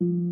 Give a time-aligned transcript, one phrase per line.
[0.00, 0.27] 大家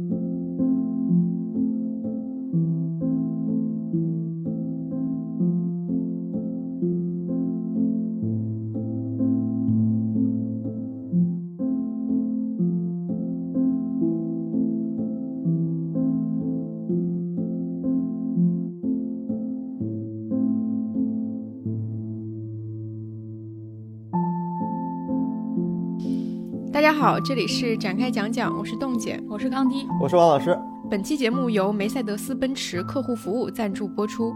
[26.99, 30.59] 好，这里是展开讲讲，我是冻姐，我是康迪，我是王老师。
[30.91, 34.35] 本期节目由梅赛德斯奔驰客户服务赞助播出。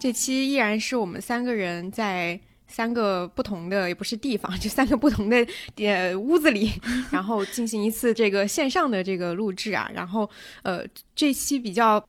[0.00, 5.46] 这期依然是我们三个人在三个不同的，也不是地方， 就三个不同的
[5.76, 6.72] 呃屋子里，
[7.12, 9.90] 然后进行一次这个线上的这个录制啊。
[9.94, 10.28] 然后
[10.62, 10.80] 呃，
[11.14, 12.02] 这期比较。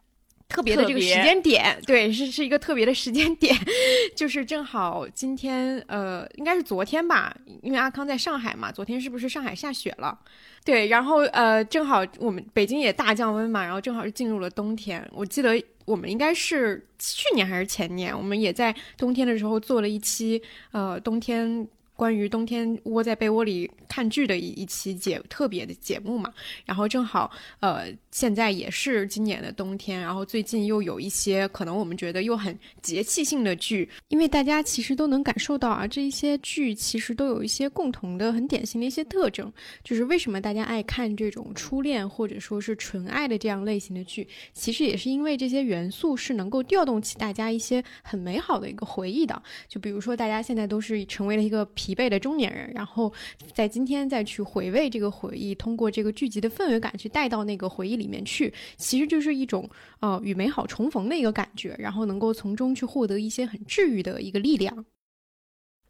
[0.50, 3.54] 特别的这个时间点，对，是是一个特别的时间点，
[4.16, 10.18] 就是正好今天，呃，应该是昨天吧，因为阿康在上海嘛，昨天是不是上海下雪了？
[10.64, 15.06] 对，然后呃，正好我们北京也大降温嘛，然后正好是进入了冬天。
[15.14, 21.68] 我记得我们应该是去年还是前年，我们也在冬天的时候做了一期，呃，冬天。
[21.98, 26.32] 关于冬天窝在被窝里看剧的一一期节特别的节目嘛，
[26.64, 39.52] 然后正好呃现在也是今年的冬天，然后最近又有一些可能我们觉得又很节气性的剧，因为大家其实都能感受到啊，这一些剧其实都有一些共同的很典型的一些特征，
[39.84, 51.68] 就是为什么大家爱看这种初恋或者说是纯爱的这样类型的剧，其实也是因为这些元素是能够调动起大家一些很美好的一个回忆的，就比如说大家现在都是成为了一个。
[51.88, 53.14] 疲惫的中年人，然后
[53.54, 59.70] 在今天再去回味这个回忆，通过这个剧集的氛围感去带到那个回忆里面去，其实就是一种
[60.02, 64.84] 呃与美好重逢的一个感觉，然后能够从中去获得一些很治愈的一个力量。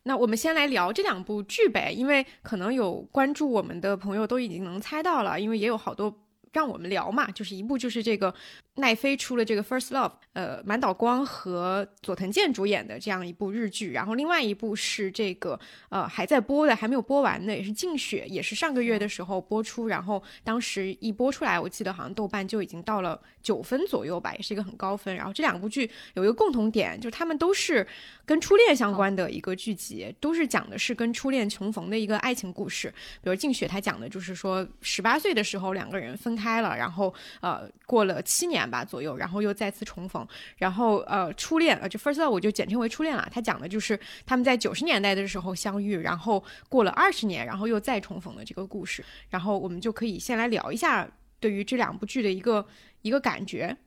[0.03, 6.15] 那我们先来聊这两部剧呗，因为可能有关注我们的朋友都已经能猜到了，因为也有好多
[6.53, 8.31] 让我们聊嘛，就是一部就是这个。
[8.77, 15.59] 奈飞出了这个《First Love》，呃，满岛光和佐藤健主演的这样一部日剧，然后另外一部是这个
[15.89, 25.15] 呃还在播的，还没有播完的，也是《静雪》，也是上个月的时候播出，然后当时一播出来，我记得好像豆瓣就已经到了九分左右吧，也是一个很高分。
[25.15, 27.85] 然后这两部剧有一个共同点，就是他们都是
[28.25, 32.93] 跟初恋相关的一个剧集，都是讲的是跟初恋重逢的一个爱情故事。
[33.23, 38.66] 比如《静雪》，它讲的就是说十八岁的时候两个人分开了，然后呃过了七年。
[38.69, 43.27] 吧左右，然后又再次重逢，然后呃初恋呃就 first love 我就简称为初恋了。
[43.31, 49.03] 他讲的就是他们在九十年代的时候相遇，然后过了二十年，然后又再重逢的这个故事。
[49.29, 52.65] 然后我们就可以先来聊一下对于这两部剧的一个
[53.01, 53.77] 一个感觉。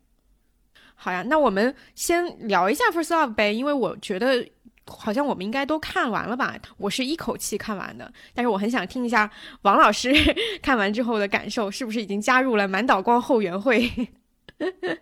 [0.95, 4.47] 好呀，那我们先聊一下 first love 呗，因为我觉得
[4.87, 6.55] 好像我们应该都看完了吧。
[6.77, 9.31] 我是一口气看完的，但是我很想听一下
[9.63, 10.13] 王老师
[10.61, 13.91] 看完之后的感受，是不是已经加入了满岛光后援会？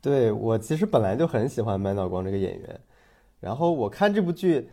[0.00, 2.80] 对我其实本来就很喜欢满岛光这个演员，
[3.38, 4.70] 然后我看这部剧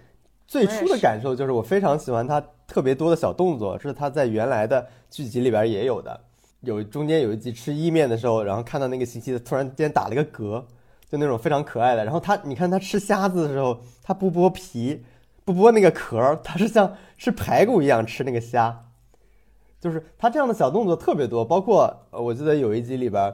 [0.47, 6.17] 最初的感受就是我非常喜欢他特别多的小动作，是他在原来的剧集里边也有的。
[6.61, 10.63] 有中间有一集吃意面的时候，然后看到那个西西突然间打了个嗝，
[11.09, 12.05] 就那种非常可爱的。
[12.05, 15.03] 然后他你看他吃虾子的时候，他不剥皮，
[15.43, 18.85] 不剥那个壳，他是像吃排骨一样吃那个虾，
[19.81, 21.43] 就是他这样的小动作特别多。
[21.43, 23.33] 包括我记得有一集里边。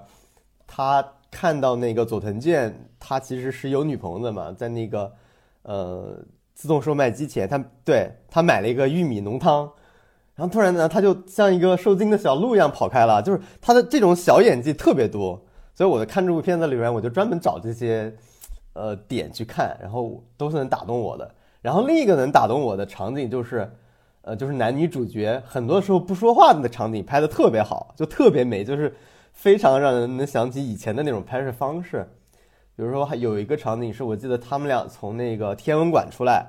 [0.65, 5.11] 他看到那个佐藤健，他其实是有女朋友的嘛，在那个
[5.63, 6.17] 呃
[6.53, 9.69] 自动售卖机前，他对他买了一个玉米浓汤，
[10.35, 13.21] 然后突然呢，他就像一个受惊的小鹿一样跑开了。
[13.21, 18.13] 就是他的这种小演技特别多，所以我在看这部片子里面，我就专门找这些
[18.73, 21.33] 呃点去看，然后都是能打动我的。
[21.61, 23.67] 然后另一个能打动我的场景就是，
[24.21, 28.95] 呃，就是男女主角很多时候不说话的场景拍的特别好，就特别美，就是。
[29.33, 32.07] 非常让人能想起以前的那种拍摄方式，
[32.77, 36.45] 比如说还有一个场景是我记得他们俩从那个天文馆出来，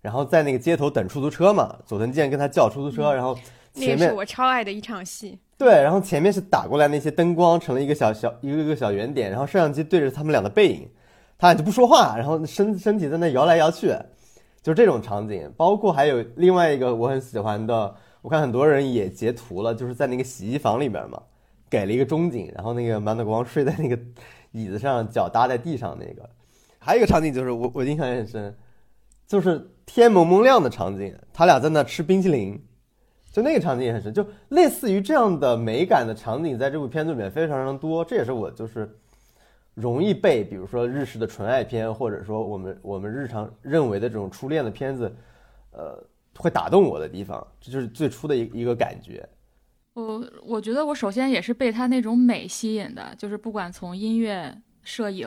[0.00, 3.36] 然后在那个街头等出租车嘛，佐藤健跟他叫出租车，然后
[3.74, 10.88] 前面是我超爱的一场戏，对，然后前面是打过来那些灯光成了一个小小一个一个小圆点，然后摄像机对着他们俩的背影，
[11.36, 13.88] 他俩就不说话，然后身身体在那摇来摇去，
[14.62, 21.20] 就是这种场景，包括还有另外一个我很喜欢的，我看很多人也截图了，就是在那个洗衣房里面嘛。
[21.68, 23.98] 给了一个中景，然后那个满岛光睡在那个
[24.52, 26.28] 椅子上，脚搭在地上那个。
[26.78, 28.56] 还有一个场景就是我我印象也很深，
[29.26, 32.64] 就是天蒙蒙亮的场景，他俩在那吃冰淇淋，
[33.32, 34.14] 就那个场景也很深。
[34.14, 38.04] 就类似于这样的美感的场景，在这部片子里面非常非常多。
[38.04, 38.96] 这也是我就是
[39.74, 45.12] 容易被比如说日式的纯爱片，或者说我们我们日常认为的这种初恋的片子，
[45.72, 46.00] 呃，
[46.36, 47.44] 会打动我的地方。
[47.60, 49.28] 这就是最初的一一个感觉。
[49.96, 55.26] 我我觉得我首先也是被他那种美吸引的，就是不管从音乐、摄影，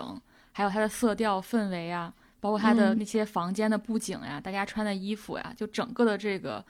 [0.52, 6.64] 还有它的色调、氛围啊，包括他的那些房间的布景呀，大家穿的衣服呀，就整个的这个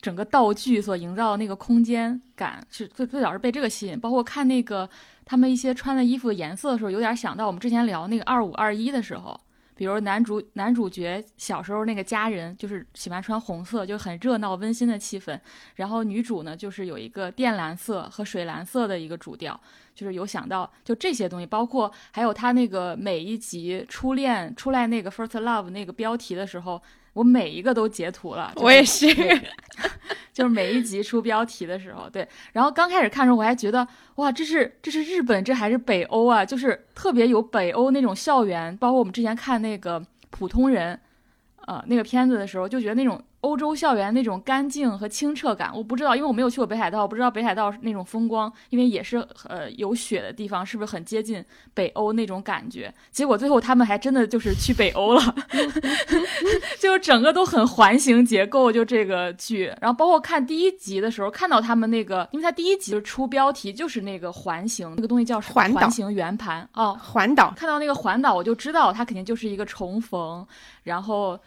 [0.00, 4.00] 整个道具所营造的那个空间感，是最最早是被这个吸引。
[4.00, 4.88] 包括看那个
[5.26, 9.38] 他们一些穿的衣服的颜色的时候，有点想到我们之前聊那个二五二一的时候。
[9.74, 15.38] 比如男主男主角小时候那个家人就是喜欢穿红色，就很热闹温馨的气氛。
[15.74, 19.58] 然后女主呢，就是有一个靛蓝色和水蓝色的一个主调，
[19.94, 26.80] 就是有想到就这些东西，包括还有他那个每一集初恋出来那个 first love 那个标题的时候。
[27.14, 29.06] 我每一个都截图了，我也是，
[30.34, 32.28] 就是每一集出标题的时候，对。
[32.52, 38.76] 然后刚开始看的时候，我还觉得哇，这是这是日本，这还是北欧啊，就是特别有北欧那种校园。
[38.76, 41.00] 包括我们之前看那个普通人，
[41.66, 43.18] 呃，那个片子的时候，就觉得那种。
[43.44, 51.44] 欧洲校园那种干净和清澈感，我不知道，因为我没有去过北海道，我不知道北海道那种风光，因为也是呃有雪的地方，是不是很接近
[51.74, 52.92] 北欧那种感觉？
[53.10, 55.34] 结果最后他们还真的就是去北欧了，
[56.80, 59.70] 就整个都很环形结构，就这个剧。
[59.78, 67.52] 然后包括看第一集的时候，看到他们那个，因为他第一集就出标题就是那个环形那个东西叫环环形圆盘哦，环岛。
[67.54, 70.46] 看到那个环岛，我就知道它肯定就是一个重逢，
[70.82, 71.38] 然后。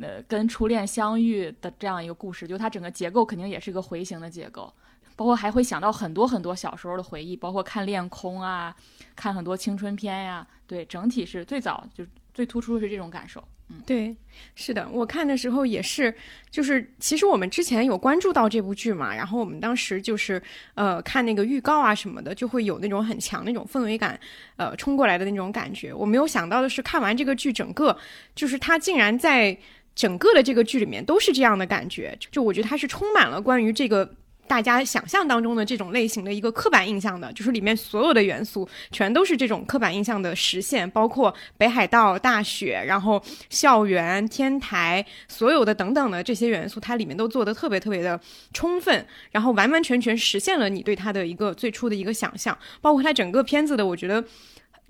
[0.00, 4.72] 呃，跟初恋相遇的这样一个故事，就它整个结构肯定也是一个回形的结构，
[5.16, 8.74] 包括还会想到很多很多小时候的回忆，包括看恋空啊，
[9.16, 13.42] 看很多青春片呀，对，整体是最早就最突出的是这种感受。
[13.70, 14.16] 嗯，对，
[14.54, 16.14] 是的，我看的时候也是，
[16.50, 20.42] 就是其实我们之前有关注到这部剧嘛，然后我们当时就是
[20.72, 24.18] 呃看那个预告啊什么的，就会有那种很强那种氛围感，
[24.56, 25.92] 呃冲过来的那种感觉。
[25.92, 27.94] 我没有想到的是，看完这个剧，整个
[28.34, 29.58] 就是它竟然在。
[29.98, 34.08] 整个的这个剧里面都是这样的感觉，就我觉得它是充满了关于这个
[34.46, 48.20] 大家想象当中的这种类型的一个刻板印象的，就是里面所有的元素全都是这种刻板印象的实现，包括北海道大雪，然后校园天台，所有的等等的这些元素，它里面都做的特别特别的
[48.52, 54.24] 充分，然后完完全全实现了你对它的一个最初的一个想象，包括它整个片子的，我觉得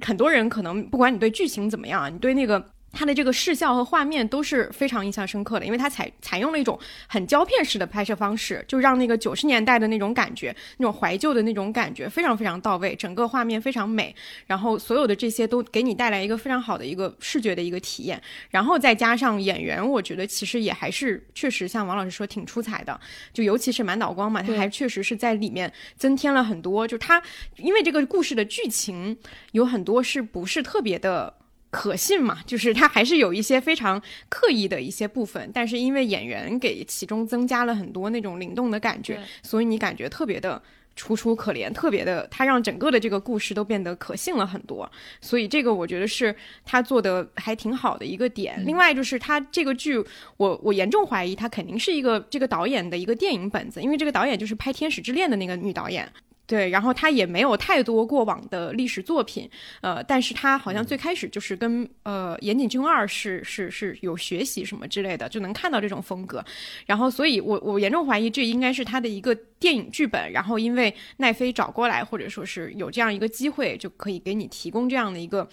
[0.01, 2.63] 很多人可能不管你对剧情怎么样啊，你对那个。
[2.99, 14.13] 它的这个视效和画面都是非常印象深刻的，因为它采采用了一种很胶片式的拍摄方式，就让那个九十年代的那种感觉，那种怀旧的那种感觉非常非常到位，整个画面非常美，
[14.49, 23.01] 然后所有的这些都给你带来一个非常好的一个视觉的一个体验，然后再加上演员，我觉得其实也还是确实像王老师说挺出彩的，
[23.33, 27.23] 就尤其是满岛光嘛，他还确实是在里面增添了很多，就他
[27.59, 29.17] 因为这个故事的剧情
[29.53, 31.38] 有很多是不是特别的。
[31.71, 32.39] 可信嘛？
[32.47, 40.61] 就是它还是有一些非常刻意的一些部分，但是因为演员给其中增加了很多那种灵动的感觉，所以你感觉特别的
[40.97, 44.91] 楚楚可怜，特别的，它让整个的这个故事都变得可信了很多。
[45.21, 46.35] 所以这个我觉得是
[46.65, 48.61] 他做的还挺好的一个点。
[48.65, 50.03] 另外就是他这个剧，
[50.39, 56.11] 我我严重怀疑他肯定是一个这个导演的一个电影本子，因为这个导演就是拍《天使之恋》的那个女导演。
[56.49, 59.49] 对，然后他也没有太多过往的历史作品，
[59.83, 66.43] 呃，但是他好像最开始就是跟呃岩井俊二是是是有学习什么之类的，就能看到这种风格，
[66.87, 75.47] 然后所以我我严重怀疑这应该是他的一个电影剧本，然后因为奈飞找过来或者说是有这样一个机会，就可以给你提供这样的一个。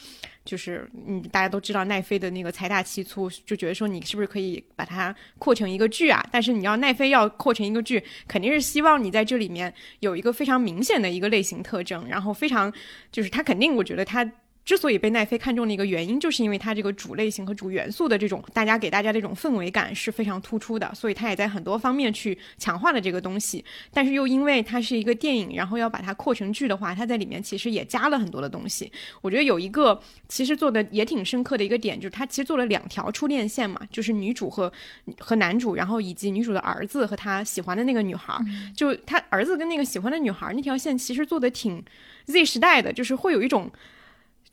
[0.46, 6.26] 就是嗯，大家都知道奈飞的那个财大气粗，就觉得说你是不是可以把它扩成一个剧啊？
[6.32, 12.72] 但是你要奈飞要扩成一个剧，肯定是希望你在这里面有一个非常明显的一个类型特征，然后非常
[13.12, 14.24] 就是他肯定，我觉得他。
[14.66, 23.64] 之所以被奈飞看中的一个原因，就是因为它这个主类型和主元素的这种，大家给大家这种氛围感是非常突出的，所以它也在很多方面去强化了这个东西。
[23.94, 28.92] 但是又因为它是一个电影，然后要把它扩成剧的话，它在里面其实也加了很多的东西。
[29.22, 34.74] 我觉得有一个其实做的也挺深刻的一个点，就是它其实做了两条初恋线嘛，就是女主和
[35.20, 38.36] 和男主，然后以及女主的儿子和他喜欢的那个女孩，
[38.76, 41.84] 就他儿子跟那个喜欢的女孩那条线，其实做的挺
[42.26, 43.70] Z 时代的，就是会有一种。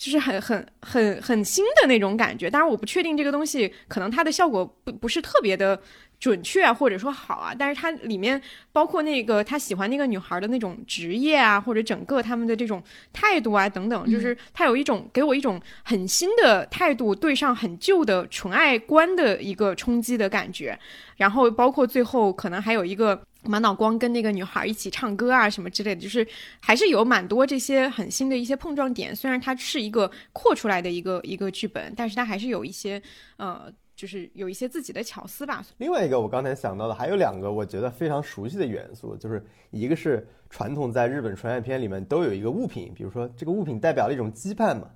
[0.03, 5.81] 就是很很很很新的那种感觉，当然我不确定这个东西可能它的效果不不是特别的
[6.19, 8.43] 准确啊，或者说好啊，但是它里面
[8.73, 12.83] 包括那个他喜欢那个女孩的那种职业啊，或者整个他们的这种
[13.13, 20.77] 态度啊等等，就是他有一种给我一种很新的态度对上很旧的纯爱观的一个冲击的感觉，
[21.17, 23.23] 然后包括最后可能还有一个。
[23.45, 26.27] 满脑光跟那个女孩一起唱歌啊，什么之类的，就是
[26.61, 29.15] 还是有蛮多这些很新的一些碰撞点。
[29.15, 33.03] 虽然它是一个扩出来的一个一个剧本，但是它还是有一些
[33.37, 33.73] 呃。
[33.95, 35.65] 就是有一些自己的巧思吧。
[35.77, 44.89] 另外一个我刚才想到的还有两个我觉得非常熟悉的元素，就是一个是传统在日本纯爱片里面都有一个物品，比如说这个物品代表了一种羁绊嘛。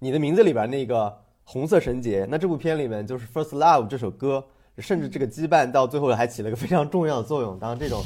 [0.00, 1.14] 你的名字里边那个
[1.44, 4.44] 红色绳结，那这部片里面就是《First Love》这首歌，
[4.80, 7.58] 甚至这个羁绊到最后还起了个非常重要的作用。
[7.58, 8.02] 当这种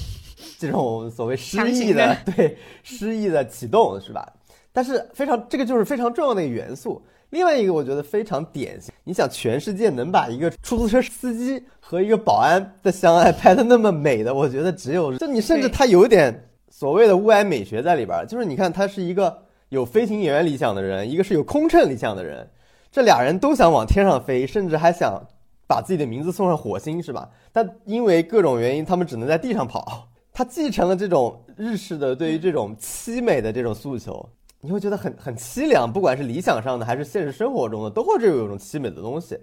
[0.58, 4.26] 这种所谓失意的对失意的启动是吧？
[4.72, 7.02] 但是非常这个就是非常重要的一个元素。
[7.30, 19.34] 另外一个我觉得非常典型，你想全世界能把一个出租车司机和一个保安的相爱拍的那么美的，我觉得只有就你甚至他有点所谓的物哀美学在里边，就是你看他是一个
[19.70, 22.46] 有飞行员理想的人，一个是有空乘理想的人，
[22.90, 25.26] 这俩人都想往天上飞，甚至还想
[25.72, 27.30] 把自己的名字送上火星，是吧？
[27.50, 30.06] 但因为各种原因，他们只能在地上跑。
[30.34, 34.28] 他继承了这种日式的对于这种凄美的这种诉求。
[34.60, 39.38] 你会觉得很很凄凉，不管是理想上的还是现实生活中的，都会有一种凄美的东西。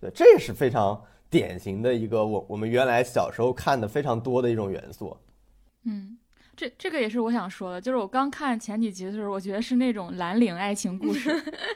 [0.00, 5.16] 对，这也是非常典型的一个我我们原来小时候看的非常多的一种元素。
[5.84, 6.16] 嗯，
[6.54, 11.30] 这这个也是我想说的，就是我刚看前几集的时候，我觉得是那种蓝领爱情故事，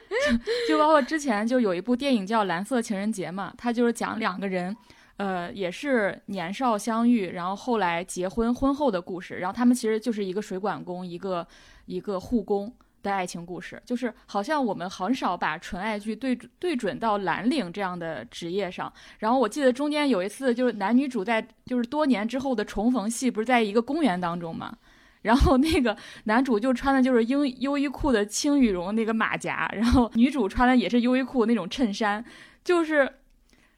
[0.68, 4.76] 就包括之前就有一部电影叫《蓝色情人节》嘛，它就是讲两个人，
[5.16, 11.46] 呃，也是年少相遇，然后后来结婚婚后的故事，然后他们其实就是一个水管工，一个
[11.86, 12.72] 一个护工。
[13.06, 18.92] 的爱情故事，就是好像我们很少把纯爱剧对对准到蓝领这样的职业上。
[19.18, 24.76] 然后我记得中间有一次，就是男女主在就是多年之后的重逢戏，不是在一个公园当中嘛？
[25.22, 32.24] 然后那个男主就穿的就是优优衣库的轻羽绒那个马甲，然后女主穿的也是优衣库那种衬衫，
[32.64, 33.10] 就是。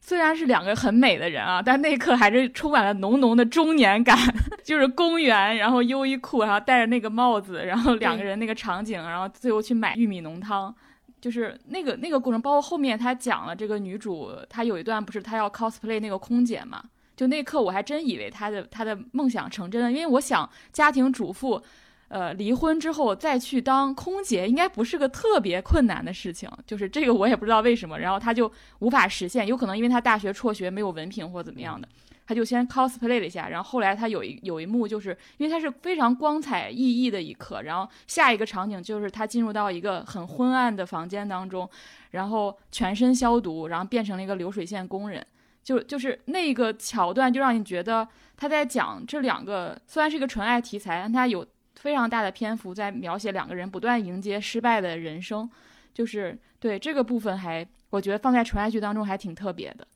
[0.08, 4.16] 虽然是两个很美的人啊，但那一刻还是充满了浓浓的中年感。
[4.64, 10.74] 就是公园，然后优衣库，然后戴着那个帽子，然后两个人那个场景，然后最后去买玉米浓汤，
[11.20, 12.40] 就是那个那个过程。
[12.40, 16.82] 包括后面他讲了这个女主，她有一段不是她要 cosplay 那个空姐嘛？
[17.14, 21.62] 就那刻我还真以为她的她的梦想成真了，因为我想家庭主妇。
[22.08, 26.50] 呃，离婚之后再去当空姐，应该不是个特别困难的事情。
[26.66, 27.98] 就是这个，我也不知道为什么。
[27.98, 31.86] 然后他就无法实现，有可能因为他大学辍学没有文凭或怎么样的，
[32.26, 33.50] 他就先 cosplay 了一下。
[33.50, 37.60] 然后后来他有一有一幕，就是因为他是非常光彩熠熠的一刻。
[37.60, 41.68] 然后下一个场景就是他进入到一个很昏暗的房间当中，
[42.12, 45.26] 然后全身消毒，然后变成了一个流水线工人。
[45.62, 51.46] 就就是那个桥段，就让你觉得他在讲这两个虽然是一个纯爱题材，但他有。
[51.78, 55.48] 非常大的篇幅在描写两个人不断迎接失败的人生，
[55.94, 59.86] 就是对这个部分还我觉得放在纯爱剧当中还挺特别的。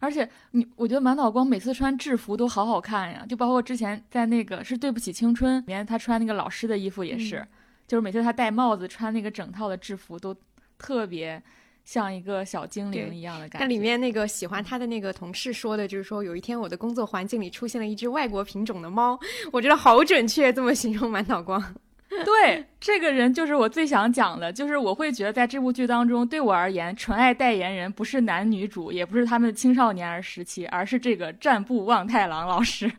[0.00, 7.46] 而且你我觉得满脑光每次穿制服都好好看呀，就包括之前在那个是对不起青春里面他穿那个老师的衣服也是，
[7.86, 10.34] 就是每次他戴帽子穿那个整套的制服都
[10.78, 11.42] 特别。
[11.88, 13.58] 像一个小精灵一样的感觉。
[13.60, 19.18] 那里面那个喜欢他的那个同事说的，就是说有一天我的工作环境里出现了一只外国品种的猫，
[19.50, 21.58] 我觉得好准确，这么形容满脑光。
[22.26, 32.92] 对，这个人就是我最想讲的，就是我会觉得在这部剧当中，对我而言，纯爱代言人不是男女主，也不是他们的青少年儿时期，而是这个战部望太郎老师。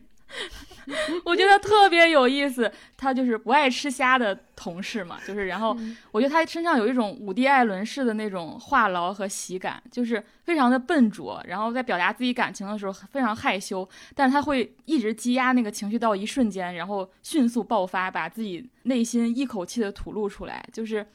[1.24, 5.76] 我觉得特别有意思，他就是不爱吃虾的同事嘛，就是然后
[6.10, 20.64] 我觉得他身上有一种伍迪·艾伦式的那种话痨和喜感，就是非常的笨拙，然后在表达自己感情的时候非常害羞，但是他会一直积压那个情绪到一瞬间，然后迅速爆发，把自己内心一口气的吐露出来。
[20.72, 21.06] 就是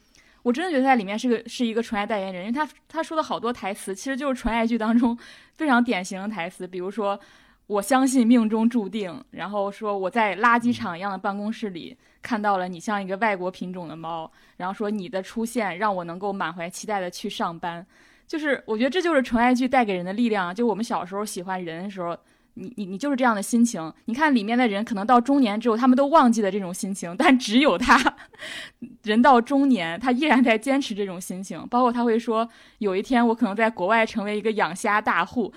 [0.43, 5.17] 我真的觉得在里面是个是一个纯爱代言人，因为他他说的好多台词其实就是纯爱剧当中
[5.55, 7.19] 非常典型的台词，比如说。
[7.67, 17.86] 我相信命中注定，然后说我在垃圾场一样的办公室里看到了你像一个外国品种的猫，然后说你的出现让我能够满怀期待的去上班，
[18.27, 20.53] 就是我觉得这就是纯爱剧带给人的力量。
[20.53, 22.15] 就我们小时候喜欢人的时候，
[22.53, 23.91] 你你你就是这样的心情。
[24.05, 28.15] 你看里面的人可能到中年之后，他们都忘记了这种心情，但只有他，
[29.03, 31.67] 人到中年他依然在坚持这种心情。
[31.67, 35.51] 包括他会说，有一天我可能在国外成为一个养虾大户。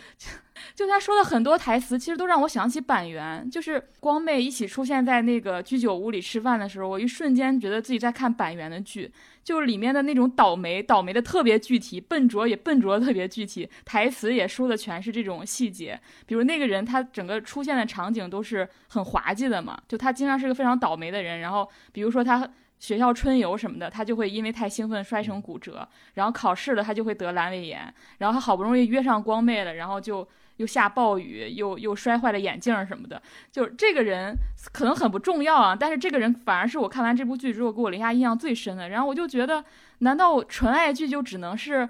[0.74, 9.10] 就他说的很多台词，其实都让我想起板垣，就是光妹一起出现在那个居酒屋里吃饭的时候，我一瞬间觉得自己在看板垣的剧，
[9.42, 22.48] 就是里面的那种倒霉，倒霉的特别具体，笨拙也笨拙的特别具体，台词也说的全是这种细节，比如那个人他整个出现的场景都是很滑稽的嘛，就他经常是个非常倒霉的人，然后比如说他
[22.78, 30.26] 学校春游什么的，他就会因为太兴奋摔成骨折，然后考试了他就会得阑尾炎，然后他好不容易约上光妹了，然后就。
[30.58, 34.36] 又下暴雨，又又摔坏了眼镜什么的，就是这个人
[34.72, 38.88] 可能很不重要啊，但是这个人反而是我看完这部剧之后给我留下印象最深的。
[38.90, 39.64] 然后我就觉得，
[39.98, 41.88] 难道纯爱剧就只能是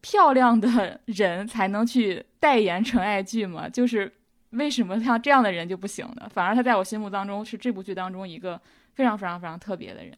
[0.00, 3.68] 漂亮的人才能去代言纯爱剧吗？
[3.68, 4.12] 就是
[4.50, 6.28] 为什么像这样的人就不行呢？
[6.32, 8.60] 反而他在我心目当中是这部剧当中一个
[8.94, 10.16] 非常非常非常特别的人。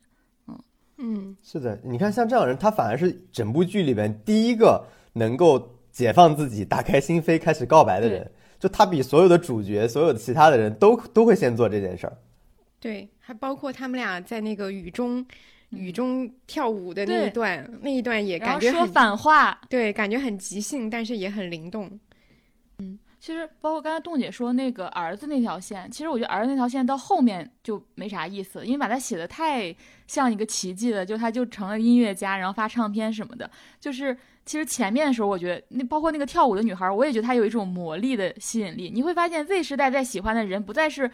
[0.49, 0.59] 嗯
[0.99, 8.30] 嗯，是的，你看像这样的人，他反而是整部剧里边第一个能够解放自己、打开心扉、开始告白的人。
[8.59, 12.16] 就他比所有的主角、所有的其他的人都都会先做这件事儿。
[12.80, 15.26] 对，还包括他们俩在那个雨中。
[15.71, 22.00] 雨中跳舞的那一段，那一段也感觉说反话，对，感觉很即兴，但是也很灵动。
[22.78, 29.76] 嗯，其实包括刚才冻姐说那个儿子那条线，其实我觉得儿子那条线到后面就没啥意思，因为把它写的太
[30.07, 33.50] 像一个奇迹了，就他就成了音乐家，然后发唱片什么的。
[33.78, 34.16] 就是
[34.49, 38.90] 其实前面的时候，我觉得那包括那个跳舞的女孩，我也觉得她有一种魔力的吸引力。
[38.90, 41.11] 你会发现 Z 时代在喜欢的人不再是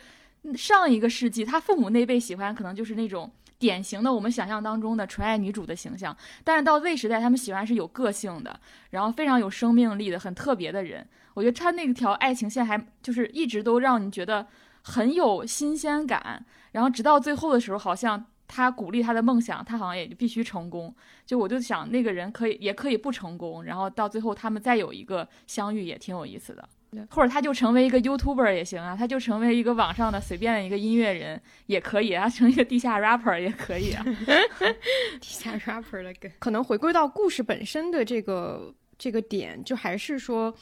[0.55, 3.29] 上一个世纪他父母那辈喜欢，可能就是那种。
[3.57, 8.61] 典型的我们想象当中的纯爱女主的形象，但是到 Z 时代，他们喜欢是有个性的，
[8.91, 11.07] 然后非常有生命力的、很特别的人。
[11.33, 14.47] 我觉得他那条爱情线还就是一直都让你觉得
[14.83, 20.95] 很有新鲜感，然后直到最后的时候，好像他鼓励他的梦想，他好像也就必须成功。
[21.27, 26.69] 就我就想那个人可以也可以不成功，然后到最后他们再有一个相遇也挺有意思的。
[27.11, 34.05] 或者他就成为一个 YouTuber 也行啊，他就成为一个网上的随便的一个音乐人也可以啊，成一个地下 rapper 也可以啊。
[35.21, 40.55] 地下 rapper 的歌，可能回归到故事本身的这个这个点，就还是说，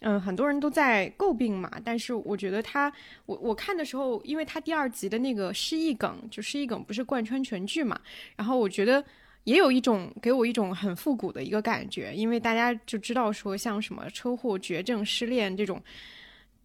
[0.00, 1.70] 嗯，很多人都在诟病嘛。
[1.84, 2.92] 但是我觉得他，
[3.26, 8.00] 我我看的时候，因为他第二集的那个失忆梗，就失忆梗不是贯穿全剧嘛，
[8.36, 9.04] 然后我觉得。
[9.44, 15.82] 也有一种给我一种很复古的一个感觉，因为大家就知道说像什么车祸、绝症、失恋这种，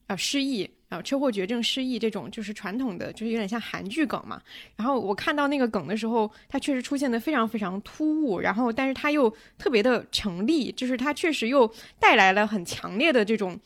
[0.08, 4.42] 啊，失忆啊，车祸、绝症、失忆这种就是传统的，就是有点像韩剧梗嘛。
[4.76, 11.70] 然后我看到那个梗的时候，它确实出现的非常非常突兀，然后但是它又特别的成立，就是它确实又
[12.00, 13.60] 带来了很强烈的这种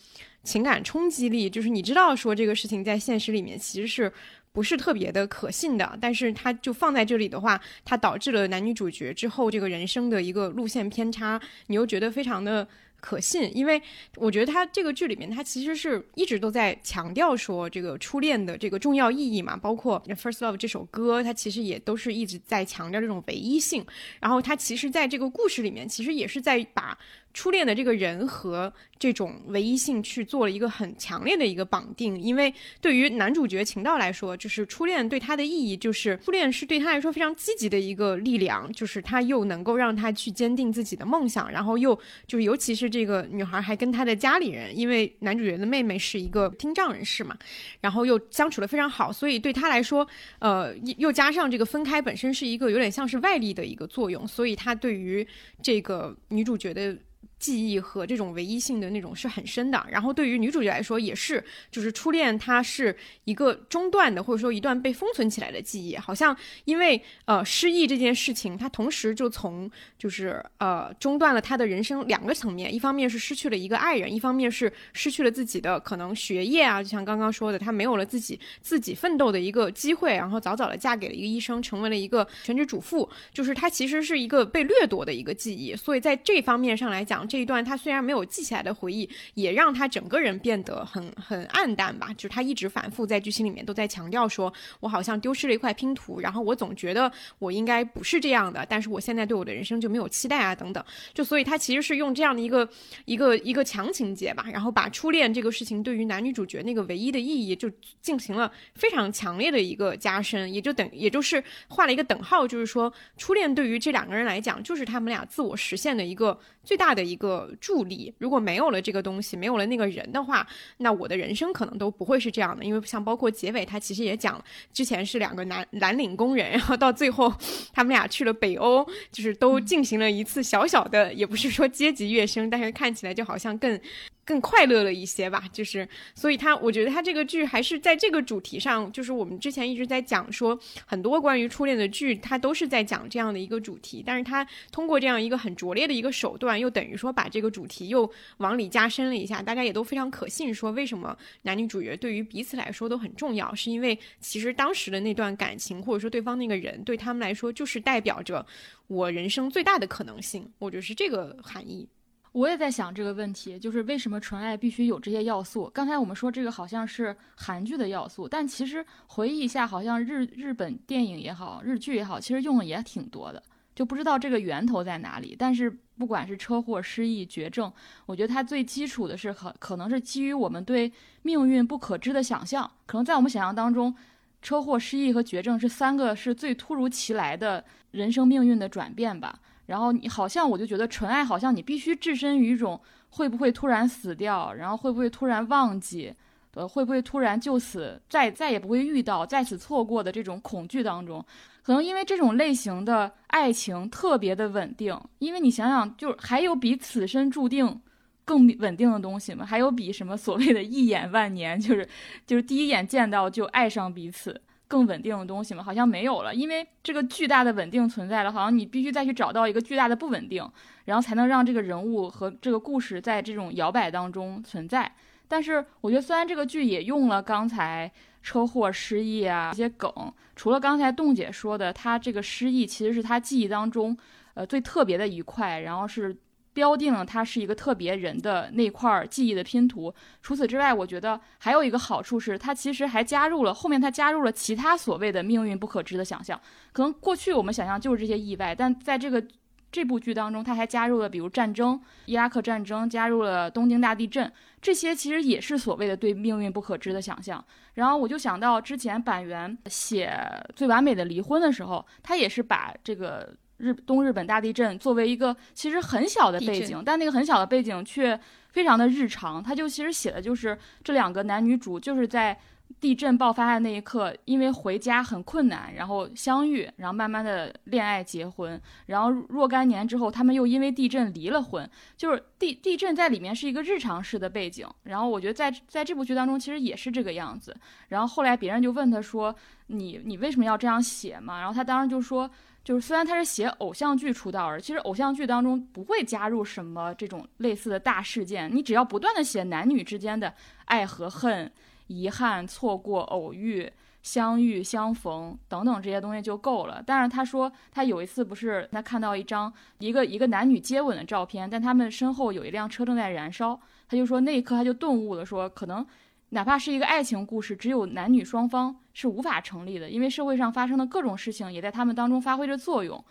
[0.43, 4.12] 情感冲击力，就是你知道说这个事情在现实里面其实是。
[4.53, 12.67] 不是特别的可信的，但是它就放在这里的话，它导致了男女主角之后这个人生的一个路线偏差，你又觉得非常的。
[13.08, 13.82] 可信，因为
[14.17, 23.86] 我觉得他这个剧里面，他其实是一直都在强调说这个初恋的这个重要意义嘛，包括《First Love》这首歌，他其实也都是一直在强调这种唯一性。
[24.20, 26.98] 然后他其实在这个故事里面，其实也是在把
[27.38, 32.19] 初恋的这个人和这种唯一性去做了一个很强烈的一个绑定。
[32.19, 41.95] 因为对于男主角秦道来说，就是初恋对他的意义，就是初恋是对他来说非常积极的一个力量，就是他又能够让他去坚定自己的梦想，然后又
[42.26, 42.88] 就是尤其是。
[42.89, 47.38] 这个女孩还跟她的家里人，因为男主角的妹妹是一个听障人士嘛，
[47.82, 50.08] 然后又相处的非常好，所以对他来说，
[50.39, 55.28] 呃，又加上这个分开本身是一个有点像是外力的一个作用，所以他对于
[55.62, 56.97] 这个女主角的。
[57.39, 62.95] 记忆和这种唯一性的那种是很深的，然后对于女主角来说也是，就是初恋它是
[63.26, 69.69] 一个中断的，或者说一段被封存起来的记忆，好像因为呃失忆这件事情，它同时就从
[70.00, 87.27] 就是呃中断了他的人生两个层面，一方面是失去了一个爱人，一方面是失去了自己的可能学业啊，就像刚刚说的，他没有了自己自己奋斗的一个机会，然后早早的嫁给了一个医生，成为了一个全职主妇，就是他其实是一个被掠夺的一个记忆，所以在这方面上来讲。
[87.28, 92.13] 这一段他虽然没有记起来的回忆，也让他整个人变得很很暗淡吧。
[92.16, 100.84] 就是他一直反复在剧情里面都在强调说，我好像丢失了一块拼图，然后我总觉得我应该不是这样的，但是我现在对我的人生就没有期待啊，等等。
[101.13, 102.68] 就所以他其实是用这样的一个
[103.06, 107.70] 一个一个强情节吧，然后把初恋这个事情对于男女主角那个唯一的意义就
[108.02, 117.17] 进行了非常强烈的一个加深，也就等也就是画了一个等号，就是说初恋对于这两个人来讲，就是他们俩自我实现的一个最大的一。
[117.17, 120.45] 个助力，如果没有了这个东西，没有了那个人的话，
[120.77, 122.63] 那我的人生可能都不会是这样的。
[122.63, 127.34] 因为像包括结尾，他其实也讲了，之前是两个蓝蓝领工人，然后到最后
[127.73, 133.80] 他们俩去了北欧，就是都进行了一次小小的，也不是说阶级跃升，但是看起来就好像更。
[134.27, 158.46] 更快乐了一些吧，就是，所以他，我觉得他这个剧还是在这个主题上，就是我们之前一直在讲说，很多关于初恋的剧，它都是在讲这样的一个主题，但是它通过这样一个很拙劣的一个手段，又等于说把这个主题又往里加深了一下，大家也都非常可信，说为什么男女主角对于彼此来说都很重要，是因为其实当时的那段感情，或者说对方那个人对他们来说，就是代表着
[158.88, 161.88] 我人生最大的可能性，我觉得是这个含义。
[162.34, 165.67] 我也在想这个问题，就是为什么纯爱必须有这些要素？
[165.74, 173.41] 刚才我们说这个好像是韩剧的要素，但其实回忆一下，好像日日本电影也好，日剧也好，其实用的也挺多的。
[173.78, 175.36] 就不知道这个源头在哪里。
[175.38, 177.72] 但是不管是车祸、失忆、绝症，
[178.08, 182.70] 我觉得它最基础的是可可能是基于我们对命运不可知的想象。
[182.88, 183.96] 可能在我们想象当中，
[184.42, 189.40] 车祸、失忆和绝症是三个是最突如其来的人生命运的转变吧。
[189.68, 196.12] 然后你好像我就觉得纯爱好像你必须置身于一种会不会突然死掉，然后会不会突然忘记。
[196.54, 201.24] 呃，会不会突然就此再再也不会遇到，再次错过的这种恐惧当中，
[201.67, 207.82] 可能因为这种类型的爱情特别的稳定，因为你想想，就是还有比此生注定
[208.23, 209.45] 更稳定的东西吗？
[209.45, 211.86] 还有比什么所谓的一眼万年，就是
[212.25, 215.62] 就是第一眼见到就爱上彼此更稳定的东西吗？
[215.62, 220.49] 好像没有了，因为这个巨大的稳定存在了，好像你必须再去找到一个巨大的不稳定，
[220.86, 224.89] 然后才能让这个人物和这个故事在这种摇摆当中存在。
[225.27, 227.91] 但是我觉得，虽然这个剧也用了刚才
[228.28, 229.90] 车祸、失忆啊这些梗，
[230.36, 233.98] 除了刚才洞姐说的，他这个失忆其实是他记忆当中，
[234.34, 236.13] 呃最特别的一块，然后是
[236.52, 239.94] 标定了他是一个特别人的那块记忆的拼图。
[240.22, 246.38] 除此之外，我觉得还有一个好处是，他其实还加入了后面他加入了其他所谓的命运不可知的想象。
[246.74, 249.26] 可能过去我们想象就是这些意外，但在这个。
[249.70, 254.32] 这部剧当中，他还加入了比如战争、伊拉克战争，加入了东京大地震，
[254.67, 257.41] 这些其实也是所谓的对命运不可知的想象。
[257.75, 260.13] 然后我就想到之前板垣写
[260.58, 269.41] 《最完美的离婚》的时候，他也是把这个日东日本大地震作为一个其实很小的背景，但那个很小的背景却非常的日常。
[269.41, 272.38] 他就其实写的就是这两个男女主就是在。
[272.80, 281.67] 地震爆发的那一刻，因为回家很困难，然后相遇，然后慢慢的恋爱结婚，然后若干年之后，他们又因为地震离了婚。
[281.95, 287.56] 就是地地震在里面是一个日常式的背景，然后我觉得在在这部剧当中其实也是这个样子。
[287.88, 292.30] 然后后来别人就问他说：“你你为什么要这样写嘛？”然后他当时就说
[292.63, 300.32] ：“就是虽然他是写偶像剧出道的，其实偶像剧当中不会加入什么这种类似的大事件，你只要不断的写男女之间的
[300.65, 301.51] 爱和恨。”
[301.88, 303.71] 遗憾、错过、偶遇、
[304.04, 306.82] 相遇、相逢等等这些东西就够了。
[306.86, 313.60] 但是他说，他有一次不是他看到一张一个一个男女接吻的照片，但他们身后有一辆车正在燃烧。
[313.89, 315.86] 他就说那一刻他就顿悟了，说可能
[316.30, 323.04] 哪怕是一个爱情故事，只有男女双方是无法成立的，因为社会上发生的各种事情也在他们当中发挥着作用。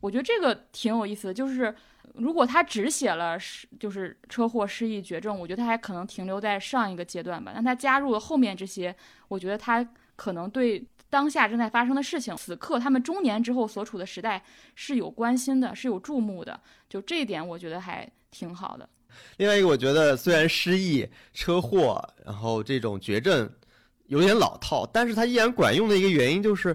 [0.00, 1.74] 我觉得这个挺有意思的，就是。
[2.14, 7.52] 如果他只写了失，就是车祸、失忆、绝症，我觉得他还可能停留在上一个阶段吧。
[7.54, 8.94] 但他加入了后面这些，
[9.28, 14.42] 我觉得他可能对当下正在发生的事情，此刻他们中年之后所处的时代
[14.74, 16.58] 是有关心的，是有注目的。
[16.88, 18.88] 就这一点，我觉得还挺好的。
[19.36, 23.50] 另外一个，我觉得虽然失忆、车祸，然后这种绝症
[24.06, 26.74] 有点老套，但是它依然管用的一个原因就是，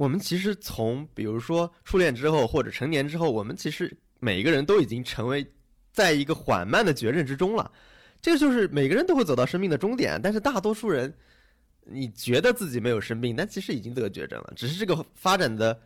[0.00, 3.94] 我们其实从比如说初恋之后或者成年之后，我们其实。
[4.22, 5.46] 每一个人都已经成为
[5.92, 7.72] 在一个缓慢的绝症之中了，
[8.20, 11.10] 这个就是每个人都会走到生命的终点，但是大多数人，
[11.86, 15.80] 你觉得自己没有生病，但其实已经得绝症了，只是这个发展的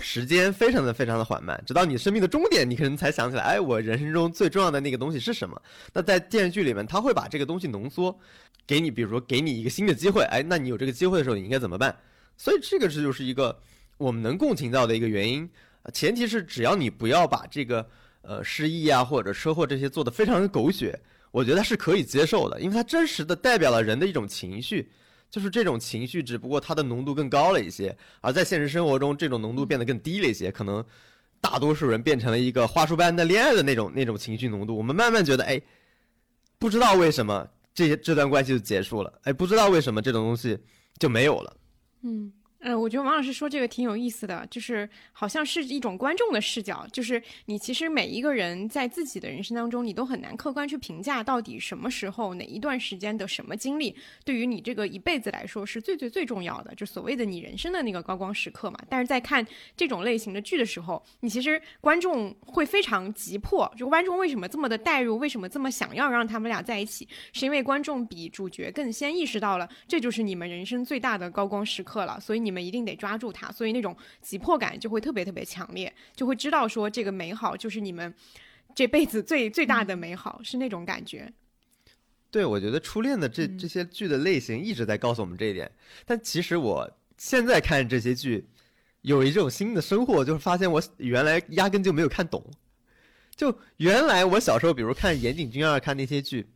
[0.00, 5.60] 时间非常的非常的缓慢，直到你生命的终点，你可能才想起来，哎，我人生中最重要的那个东西是什么？
[5.92, 8.18] 那在电视剧里面，他会把这个东西浓缩，
[8.66, 11.94] 给你，比如说给你一个新的机会，哎，那你有这个机会的时候，你应该怎么办？
[12.36, 13.60] 所以这个是就是一个
[13.96, 15.48] 我们能共情到的一个原因。
[15.92, 17.86] 前提是只要你不要把这个
[18.22, 20.98] 呃失忆啊或者车祸这些做的非常的狗血，
[21.30, 24.90] 我觉得是可以接受的，因为它真实的代表了人的一种情绪，
[25.30, 30.82] 就是这种情绪只不过它的浓度更高了一些，而在现实生活中这种浓度变得更低了一些，可能
[31.40, 35.60] 大多数人变成了一个花束般的恋爱的那种那种情绪浓度，我们慢慢觉得哎，
[36.58, 40.58] 不知道为什么这些这段关系就结束了，哎，不知道为什么这种东西
[40.98, 41.54] 就没有了，
[42.04, 42.43] 嗯。
[42.66, 58.78] 嗯，我觉得王老师说这个挺有意思的，就是好像是一种观众的视角，就是你其实每一个人在自己的人生当中，你都很难客观去评价到底什么时候哪一段时间的什么经历，对于你这个一辈子来说是最最最重要的，就所谓的你人生的那个高光时刻嘛。
[58.88, 59.46] 但是在看
[59.76, 72.64] 这种类型的剧的时候，你其实观众会非常急迫，就观众为什么这么的代入，为什么这么想要让他们俩在一起，是因为观众比主角更先意识到了这就是你们人生最大的高光时刻了，所以你们。
[72.64, 78.14] 们一定得抓住它，所以那种急迫感就会特别特别强烈，就会知道说这个美好就是你们
[78.76, 81.32] 这辈子最最大的美好，是那种感觉。
[82.30, 85.68] 对，我觉得初恋的这这些剧的类型一直在告诉我们这一点。
[86.06, 86.88] 但其实我
[87.18, 88.46] 现在看这些剧，
[89.00, 92.40] 有一种新的收获，就是发现我原来压根就没有看懂。
[93.34, 96.46] 就原来我小时候，比如看岩井俊二看那些剧，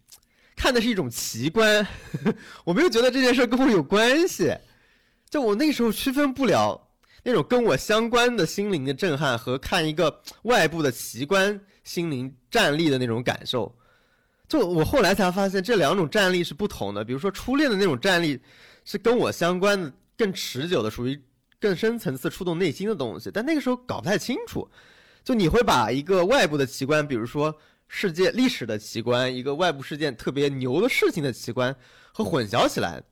[0.55, 1.85] 看的是一种奇观，
[2.65, 4.57] 我没有觉得这件事跟我有关系。
[5.31, 6.89] 就我那时候区分不了
[7.23, 13.75] 那种跟我相关的心灵的震撼和看一个外部的奇观心灵站立的那种感受。
[14.49, 17.05] 就我后来才发现，这两种站立是不同的。
[17.05, 18.41] 比如说初恋的那种站立，
[18.85, 21.21] 是跟我相关的、更持久的，属于
[21.61, 23.31] 更深层次触动内心的东西。
[23.31, 24.67] 但那个时候搞不太清楚，
[25.23, 27.55] 就你会把一个外部的奇观，比如说
[27.89, 31.77] 世界历史的奇观，一个外部事件特别牛的事情的奇观，
[32.15, 33.03] 和混淆起来。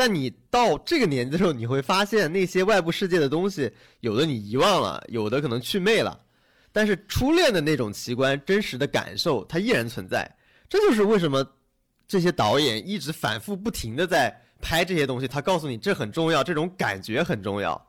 [0.00, 6.18] 但你到这个年纪的时候，你会发现那些外部世界的东西，有的你遗忘了，有的可能去魅了。
[6.72, 10.26] 但是初恋的那种奇观、真实的感受，它依然存在。
[10.70, 11.46] 这就是为什么
[12.08, 15.28] 这些导演一直反复不停的在拍这些东西。
[15.28, 17.86] 他告诉你这很重要，这种感觉很重要。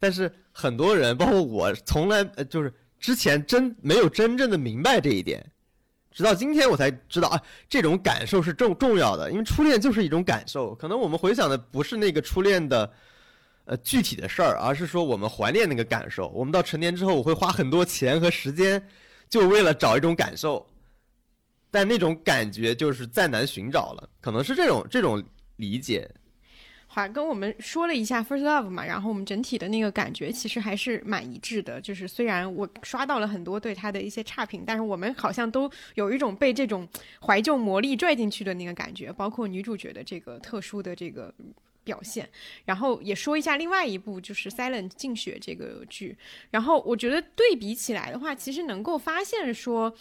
[0.00, 5.44] 但是很多人，包括我，从来呃就是之前真没有真正的明白这一点，
[6.14, 9.30] 直到今天我才知道啊，这种感受是重重要的。
[9.32, 12.90] 因为初恋就是一种感受，可能我们回想的不是那个初恋的
[13.64, 16.28] 呃具体的事儿，而是说我们怀念那个感受。
[16.28, 18.80] 我们到成年之后，我会花很多钱和时间，
[19.28, 20.64] 就为了找一种感受。
[21.70, 25.20] 但那种感觉就是再难寻找了，可能是这种这种
[25.56, 26.08] 理解。
[26.94, 31.80] 好，跟我们说了一下《First Love》嘛，然后我们整体的那个感觉其实还是蛮一致的。
[31.80, 36.88] 就是虽然我刷到了很多对他的一些差评，但是我们好像都有一种被这种
[37.20, 41.34] 怀旧魔力拽进去的那个感觉，包括女主角的这个特殊的这个
[41.82, 42.30] 表现。
[42.64, 46.16] 然后也说一下另外一部就是《Silent 静雪》这个剧。
[46.52, 49.92] 然后我觉得对比起来的话，其实能够发现说。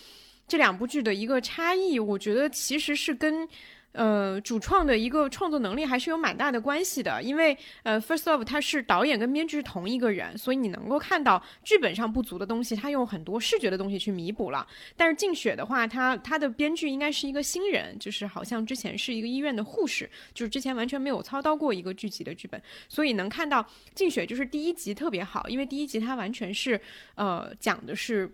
[0.46, 3.48] 这两部剧的一个差异，我觉得其实是跟，
[3.94, 7.22] 呃，主创的一个创作能力还是有蛮大的关系的。
[7.24, 14.68] 因为，呃，《First Love》它是导演跟编剧是同一个人，所以你能够看到剧本上不足的东西，他用很多视觉的东西去弥补了。
[14.98, 23.62] 但是《静雪》的话，他他的编剧应该是一个新人，就是好像之前是一个医院的护士，就是之前完全没有操刀过一个剧集的剧本，所以能看到
[23.94, 26.82] 《静雪》就是第一集特别好，因为第一集它完全是，
[27.16, 28.34] 呃，讲的是。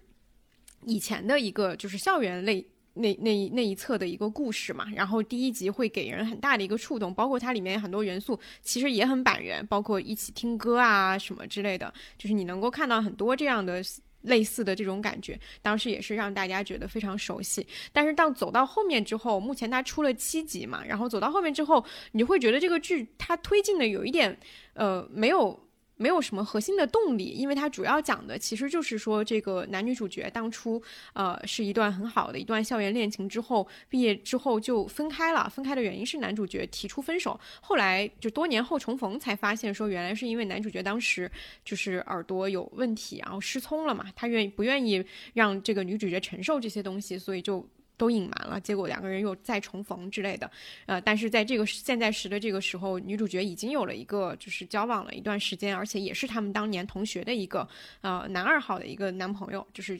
[0.85, 2.65] 以前的一个就是校园类
[2.99, 13.81] 那那那一侧的一个故事嘛，然后第一集会给人很大的一个触动，包括它里面很多元素其实也很板人，包括一起听歌啊什么之类的，就是你能够看到很多这样的
[14.21, 17.65] 类似的这种感觉，当时也是让大家觉得非常熟悉。
[17.93, 24.37] 但是当走到后面之后，目前它出了七集嘛，然后走到后面之后，你会觉得这个剧它推进的有一点
[24.73, 25.59] 呃没有。
[26.01, 30.81] 没有什么核心的动力，因为它主要讲的其实就是说，这个男女主角当初，
[31.11, 35.49] 呃，是一段很好的一段校园恋情，之后毕业之后就分开了。
[35.49, 41.29] 分开的原因是男主角提出分手，后来就多年后重逢才发现，说原来是因为男主角当时
[41.65, 47.67] 就是耳朵有问题，然后失聪了嘛，他愿意不愿意让这个女主角承受这些东西，所以就。
[47.99, 50.49] 都隐瞒了，结果两个人又再重逢之类的，
[50.87, 57.67] 呃，但是在这个现在时的这个时候，女主角已经有了一个就是交往了一段时间，而且也是他们当年同学的一个
[58.01, 59.99] 呃男二号的一个男朋友，就是。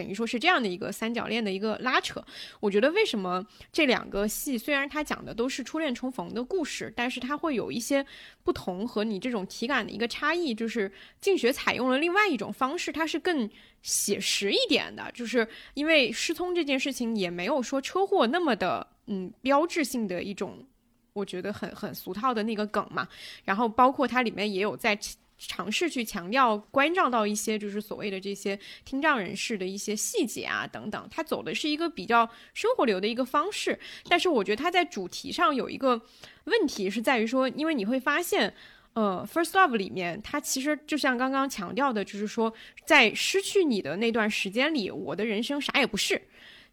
[0.00, 2.24] 等于说是这样的一个三角恋的一个拉扯，
[2.58, 8.06] 我觉得为什么这两个戏虽然它讲的都是初恋重逢的故事，但是它会有一些
[8.42, 13.46] 不同和你这种体感的一个差异，就是静雪采用了另外一种方式，它是更
[13.82, 20.66] 写实一点的，就是因为失聪这件事情也没有说车祸那么的嗯标志性的一种，
[21.12, 23.06] 我觉得很很俗套的那个梗嘛，
[23.44, 24.98] 然后包括它里面也有在。
[25.46, 36.00] 尝试去强调关照到一些就是所谓的这些听障人士的一些细节啊等等，他走的是一个比较生活流的一个方式，但是我觉得他在主题上有一个
[36.44, 38.52] 问题是在于说，因为你会发现，
[38.92, 42.52] 呃，First Love 里面，它其实就像刚刚强调的，就是说
[42.84, 46.20] 在失去你的那段时间里，我的人生啥也不是。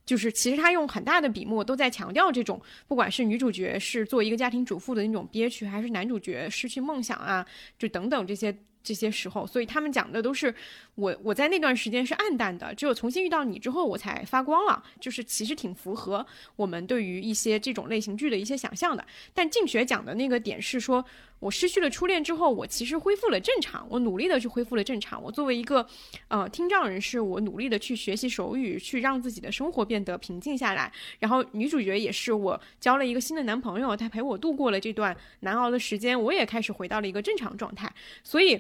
[0.08, 7.46] 就是其实他用很大的笔墨都在强调这种，不管是女主角是做一个家庭主妇的那种憋屈，还是男主角失去梦想啊，
[7.78, 8.58] 就等等这些。
[8.84, 10.54] 这些时候，所以他们讲的都是
[10.98, 14.84] 我我在那段时间是暗淡的，只有重新遇到你之后，我才发光了。
[15.00, 19.06] 就是其实挺符合我们对于一些这种类型剧的一些想象的。
[19.32, 21.06] 但静雪讲的那个点是说，
[21.38, 25.22] 我失去了初恋之后，我其实恢复了正常，我努力的去恢复了正常。
[25.22, 25.88] 我作为一个
[26.30, 30.92] 呃听障人士，我努力的去学习手语，去让自己的生活变得平静下来。
[31.20, 37.94] 然后女主角也是，我交了一个新的男朋友，他陪我度过了这段难熬的时间，我也开始回到了一个正常状态。
[38.24, 38.60] 所以。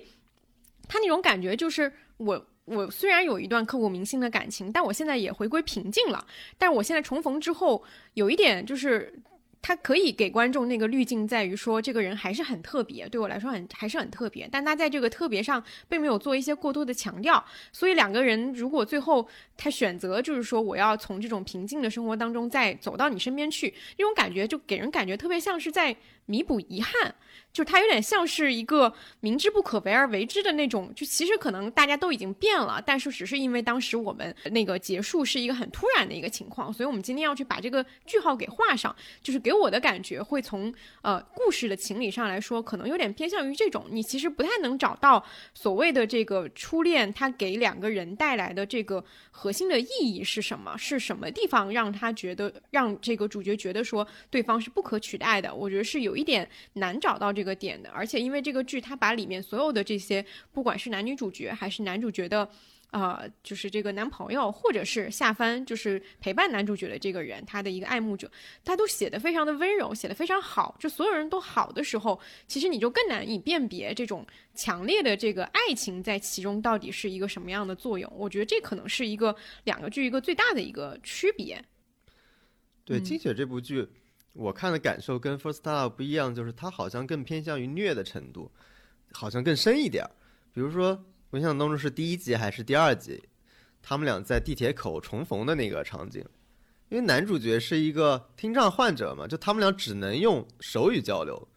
[0.89, 6.25] 他那种感觉就是我，我虽然有一段刻骨铭心的感情，但我现在也回归平静了。
[6.57, 7.83] 但我现在重逢之后，
[8.15, 9.13] 有一点就是，
[9.61, 14.49] 他可以给观众那个滤镜，在于说这个人还是很特别，对我来说很还是很特别。
[14.51, 17.43] 但他在这个特别上，并没有做一些过多的强调。
[17.71, 25.95] 所以两个人如果最后他选择就是说，我要从这种平静的生活当中再走到你身边去，那种感觉就给人感觉特别像是在。
[26.27, 27.15] 弥补遗憾。
[27.53, 38.95] 就它有点像是一个明知不可为而为之的那种，就其实可能大家都已经变了，但是只是因为当时我们那个结束是一个很突然的一个情况，所以我们今天要去把这个句号给画上。
[39.23, 45.23] 就是给我的感觉会从呃故事的情理上来说，可能有点偏向于这种，你其实不太能找到
[45.55, 50.77] 所谓的这个初恋，它给两个人带来的这个核心的意义是什么？
[50.77, 55.53] 是什么地方让他觉得让这个主角觉得说对方是不可取代的？
[55.53, 57.57] 我觉得是有一点难找到这个。
[57.57, 62.47] 点的，而且因为这个剧，它把里面所有的这些，不管是男女主角，还是男主角的，
[62.91, 68.31] 呃，就是这个男朋友，或者是下番，就是陪伴男主角的这个人，他的一个爱慕者，
[68.63, 70.75] 他都写的非常的温柔，写的非常好。
[70.79, 78.11] 就所有人都好的时候，其实你就更难以辨别这种强烈的这个爱情在其中到底是一个什么样的作用。
[78.15, 81.59] 我觉得这可能是一个两个剧一个最大的一个区别。
[82.85, 83.87] 对《金雪》这部剧。
[84.37, 88.51] 我看的感受跟《First Love》不一样，就是它好像更偏向于虐的程度，
[89.11, 90.11] 好像更深一点儿。
[90.53, 93.23] 比如说，我印象当中是第一集还是第二集，
[93.81, 96.23] 他们俩在地铁口重逢的那个场景。
[96.89, 101.47] 因为男主角是一个听障患者嘛，就他们俩只能用手语交流，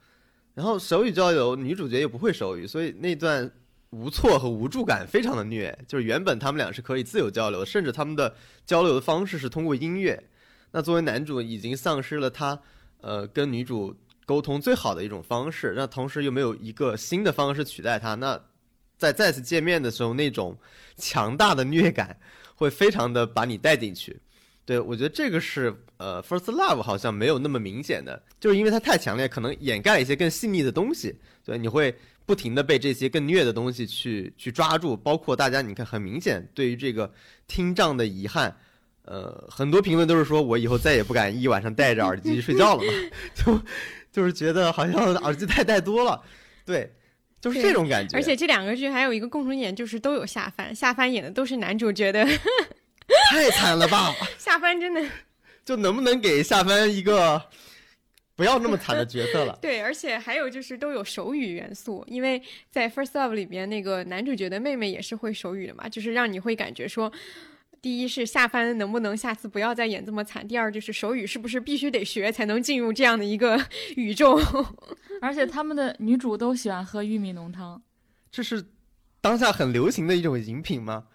[0.54, 3.48] 然后手语交流女主角又不会手语，所以那段
[3.90, 5.78] 无措和无助感非常的虐。
[5.86, 10.18] 就是原本他们俩是可以自由交流，甚至他们的交流的方式是通过音乐。
[10.72, 12.60] 那作为男主已经丧失了他，
[13.00, 18.40] 呃，跟女主沟通最好的一种方式，那同时又没有一个新的方式取代他，那
[18.96, 20.56] 在再次见面的时候，那种
[20.96, 22.16] 强大的虐感
[22.54, 24.20] 会非常的把你带进去。
[24.64, 31.18] 对我觉得这个是呃，First Love 好像没有那么明显的，就是因为它太强烈，可能掩盖一些更细腻的东西。
[31.44, 31.92] 对，你会
[32.24, 37.12] 不停的被这些更虐的东西去去抓住，包括大家你看很明显对于这个
[37.48, 38.56] 听障的遗憾。
[39.04, 42.92] 呃，很多评论都是说我以后再也不敢一晚上戴着耳机睡觉了嘛，
[43.34, 43.60] 就
[44.12, 46.22] 就是觉得好像耳机太戴多了，
[46.64, 46.92] 对，
[47.40, 48.16] 就是这种感觉。
[48.16, 52.24] 而且这两个剧还有一个共同点，就是都有下番，下番演的都是男主角的，
[53.32, 54.14] 太惨了吧？
[54.38, 55.02] 下番真的，
[55.64, 57.42] 就能不能给下番一个
[58.36, 59.58] 不要那么惨的角色了？
[59.60, 67.10] 对，而且还有就是都有手语元素，因为在 First Love 里边那个男主角的妹妹也是会手语的嘛，就是让你会感觉说。
[67.82, 70.46] 第一是下番能不能下次不要再演这么惨？
[70.46, 73.58] 第二就是手语是不是必须得学才能进入这样的一个
[73.96, 74.38] 宇宙？
[75.22, 77.80] 而且他们的女主都喜欢喝玉米浓汤，
[78.30, 78.64] 这是
[79.20, 81.06] 当下很流行的一种饮品吗？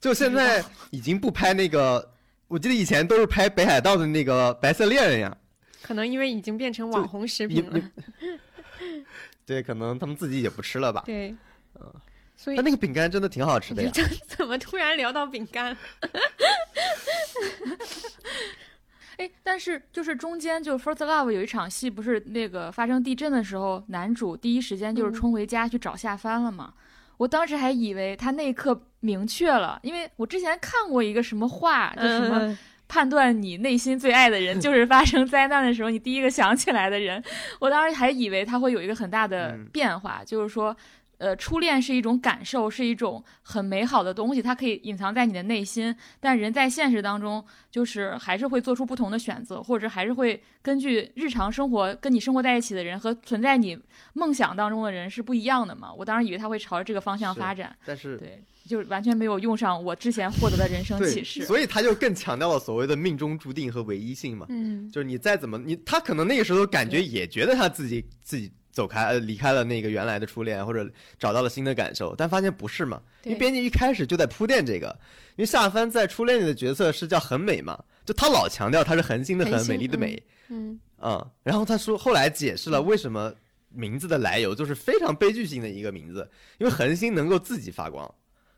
[0.00, 2.14] 就现在已经不拍那个，
[2.46, 5.36] 我记得以前都是拍北海道的那个白色恋人呀。
[5.82, 7.90] 可能因为已经变成网红食品了。
[9.44, 11.02] 对，可能他们自己也不吃了吧？
[11.04, 11.34] 对，
[11.80, 11.92] 嗯。
[12.40, 13.90] 所以那个饼干真的挺好吃的呀！
[14.28, 15.76] 怎么突然聊到饼干？
[19.16, 26.72] 哎，但是就是中间就《First Love》有一场戏，不是那个发生地震的时候，男主第一时间就是冲回家去找夏帆了吗？
[27.16, 37.20] 我当时还以为他那一刻明确了，因为我之前看过一个什么话，就什么判断你内心最爱的人 就是发生灾难的时候你第一个想起来的人。
[37.58, 40.76] 我当时还以为他会有一个很大的变化，就是说。
[41.18, 45.94] 呃，初恋是一种感受，是一种很美好的东西，它可以隐藏在你的内心。
[46.20, 53.76] 但人在现实当中，就是还是会做出不同的选择，或者还是会根据日常生活跟你生活在一起的人和存在你
[54.12, 55.92] 梦想当中的人是不一样的嘛？
[55.92, 61.44] 我当时以为他会朝着这个方向发展，但是对，就完全没有用上我之前获得的人生启示。
[61.44, 64.46] 所以他就更强调了所谓的命中注定和唯一性嘛。
[64.50, 68.52] 嗯，就是你再怎么你，他可能那个时候感觉也觉得他自己自己。
[68.78, 70.88] 走开，呃，离开了那个原来的初恋，或者
[71.18, 73.02] 找到了新的感受，但发现不是嘛？
[73.24, 74.96] 因为编辑一开始就在铺垫这个，
[75.34, 83.34] 因为夏帆在初恋里的角色是叫很美嘛，就他老强调他是恒星的恒美丽的美，嗯嗯，然后他说后来解释了为什么
[83.68, 88.08] 名字的来由，就是非常悲剧性的一个名字，因为恒星能够自己发光，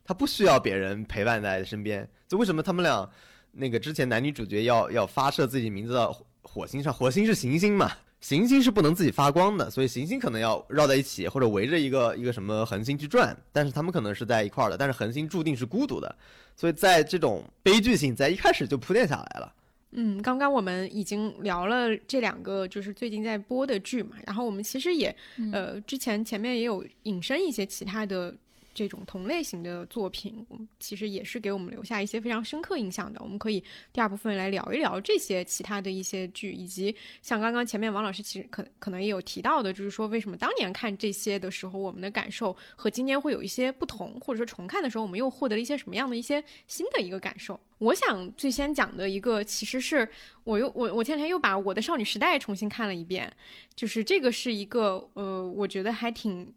[0.04, 3.10] 它不需要别人陪伴在身边，就为什么他们俩
[3.52, 7.90] 那个之前男女主角要要发射自己名字到火星上，火星是行星嘛？
[8.20, 13.36] 行星是不能自己发光的，所以行星可能要绕在一起，或者围着一个一个什么恒星去转。
[13.52, 16.14] 但是他们可能是在一块儿的，但是恒星注定是孤独的，
[16.54, 19.52] 所以在这种悲剧性在一开始就铺垫下来了。
[19.92, 25.14] 嗯，刚刚我们已经聊了这两个就是最近在播的剧嘛，然后我们其实也
[25.52, 28.34] 呃之前前面也有引申一些其他的。
[28.80, 30.42] 这种同类型的作品，
[30.78, 33.20] 其实也是给我们留下一些非常深刻印象的。
[33.22, 33.62] 我们可以
[33.92, 47.60] 第二部分来聊一聊这些其他的一些剧，以及像刚刚前面王老师其实可可能也有提到的，就是说为什么当年看这些的时候，我们的感受和今年会有一些不同，或者说重看的时候，我们又获得了一些什么样的一些新的一个感受。
[47.80, 50.08] 我想最先讲的一个，其实是
[50.44, 53.30] 我又我我前天又把我的少女时代重新看了一遍，
[53.74, 56.50] 就是这个是一个呃，我觉得还挺。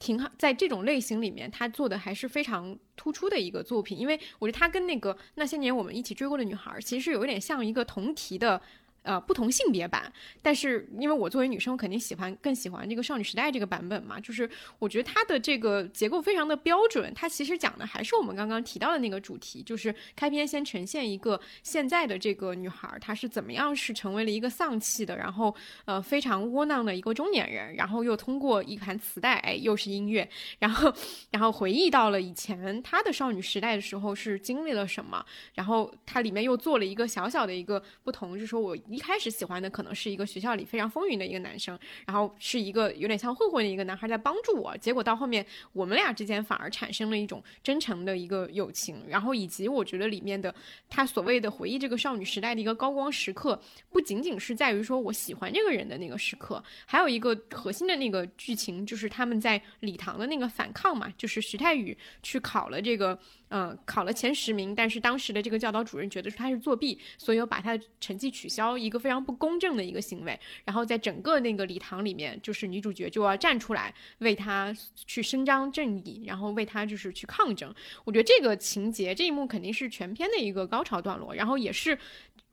[0.00, 8.60] 挺好，在这种类型里面，他做的还是非常突出的一个作品，因为我觉得他跟那个那些年我们一起追过的女孩，其实有一点像一个同题的。
[9.02, 14.20] 呃，不同性别版，但是因为我作为女生，肯定喜欢更喜欢这个少女时代这个版本嘛。
[14.20, 14.48] 就是
[14.78, 25.54] 我觉得它的这个结构非常的标准，它其实讲的还是我们刚刚提到的那个主题，就是开篇先呈现一个现在的这个女孩，她是怎么样是成为了一个丧气的，然后
[25.86, 30.28] 呃非常窝囊的一个中年人，然后又通过一盘磁带，哎，又是音乐，
[30.58, 30.92] 然后
[31.30, 35.24] 然后回忆到了以前她的少女时代的时候是经历了什么，
[35.54, 38.76] 然后它里面又做了一个小小的一个不同，就是说我。
[38.90, 50.54] 一开始喜欢的可能是一个学校里非常风云的一个男生，然后是一个有点像混混的一个男孩在帮助我，结果到后面我们俩之间反而产生了一种真诚的一个友情，然后以及我觉得里面的
[50.88, 53.60] 他所谓的回忆这个少女时代的一个高光时刻，
[53.90, 63.18] 不仅仅是在于说我喜欢这个人的那个时刻，还有一个核心的那个剧情就是他们在礼堂的那个反抗嘛，就是徐太宇去考了这个。
[63.50, 70.38] 嗯，考了前十名，但是当时的这个教导主任觉得他是作弊，所以又把他的成绩取消，一个非常不公正的一个行为。
[70.64, 77.74] 然后在整个那个礼堂里面，就是女主角就要站出来为他去伸张正义，然后为他就是去抗争。
[78.04, 81.98] 我觉得这个情节这一幕肯定是全片的一个高潮段落，然后也是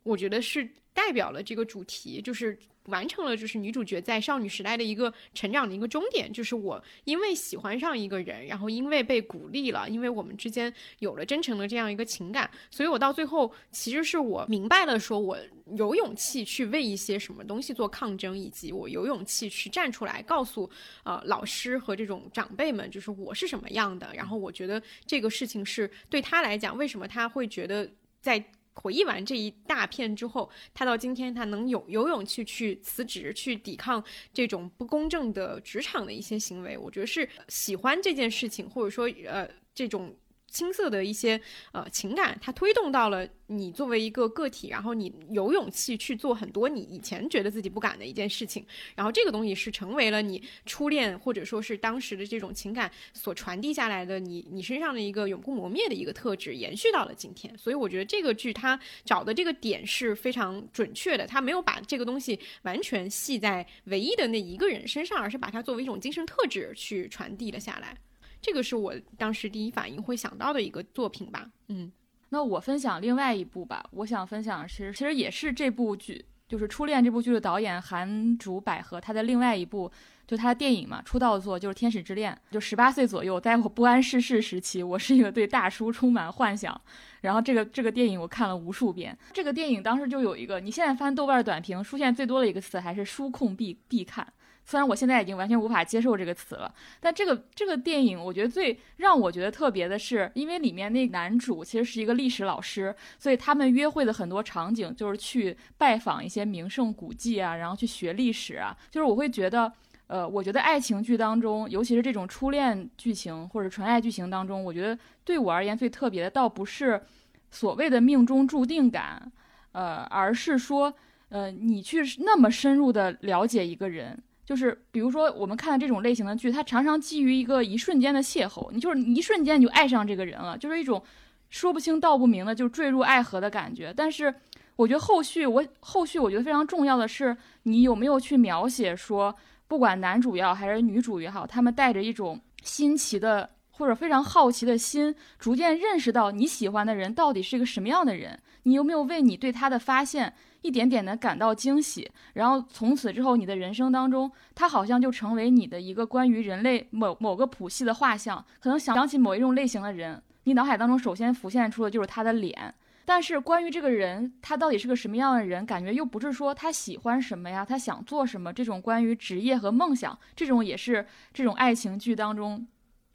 [0.02, 2.58] 我觉得是代表了这个主题，就是。
[2.88, 15.38] 完成了就是女主角在少女时代的一个成长的一个终点，就是我因为喜欢上一个人，然后因为被鼓励了，因为我们之间有了真诚的这样一个情感，所以我到最后其实是我明白了，说我
[15.76, 20.68] 有勇气去为一些什么东西做抗争，以及我有勇气去站出来告诉
[21.04, 24.10] 呃老师和这种长辈们，就是我是什么样的。
[24.14, 28.42] 然后我觉得这个事情是对他来讲，为什么他会觉得在。
[28.82, 34.02] 回忆完这一大片之后，他到今天他能有有勇气去辞职，去抵抗
[34.32, 40.16] 这种不公正的职场的一些行为，我觉得是喜欢这件事情，或者说呃这种。
[40.50, 41.40] 青涩的一些
[41.72, 57.56] 呃情感，它推动到了你作为一个个体，然后你有勇气去做很多你以前觉得自己不敢的一件事情，然后这个东西是成为了你初恋或者说是当时的这种情感所传递下来的你你身上的一个永不磨灭的一个特质，延续到了今天。
[57.58, 67.96] 所以我觉得这个剧它找的这个点是非常准确的，它没有把这个东西完全系在唯一的那一个人身上，而是把它作为一种精神特质去传递了下来。
[68.40, 71.90] 这个是我当时第一反应会想到的一个作品吧，嗯，
[72.28, 73.84] 那我分享另外一部吧。
[73.90, 79.90] 我想分享的是，其实也是这部剧，就是《初恋》这部剧的导演韩竹百合，他的另外一部
[80.26, 82.32] 就他的电影嘛，出道作就是《天使之恋》。
[82.52, 86.80] 就十八岁左右，在我不谙世事时期，我是一个对大叔充满幻想。
[87.22, 89.16] 然后这个这个电影我看了无数遍。
[89.32, 94.24] 这个电影当时就有一个，你现在翻豆瓣短评，出现最多的一个词还是“书控必必看”。
[94.68, 108.76] 虽然我现在已经完全无法接受这个词了，但这个这个电影，我觉得最让我觉得特别的是，因为里面那男主其实是一个历史老师，所以他们约会的很多场景就是去拜访一些名胜古迹啊，然后去学历史啊。
[108.90, 109.72] 就是我会觉得，
[110.06, 117.02] 呃，我觉得爱情剧当中，尤其是这种初恋剧情或者纯爱剧情当中，我觉得对我而言最特别的，倒不是
[117.50, 119.32] 所谓的命中注定感，
[119.72, 120.92] 呃，而是说，
[121.30, 124.22] 呃，你去那么深入的了解一个人。
[124.48, 131.04] 就是比如说我们看的这种类型的剧，它常常基于一个一瞬间的邂逅，你就是一瞬间就爱上这个人了，就是一种
[131.50, 133.92] 说不清道不明的，就坠入爱河的感觉。
[133.94, 134.34] 但是
[134.76, 139.36] 我觉得后续我后续我觉得非常重要的是，你有没有去描写说，
[139.66, 150.32] 不管男主要还是女主也好，他们带着一种新奇的或者非常好奇的心，逐渐认识到你喜欢的人到底是一个什么样的人，你有没有为你对他的发现？
[150.62, 158.44] 一点点的感到惊喜，然后从此之后，你的人生当中，他好像就成为你的一个关于人类某某个谱系的画像。
[158.60, 162.74] 可能想起某一种类型的人，你脑海当中首先浮现出的就是他的脸。
[163.04, 172.66] 但是关于这个人，他到底是个什么样的人，感觉又不是说他喜欢什么呀，他想做什么这种关于职业和梦想，这种也是这种爱情剧当中。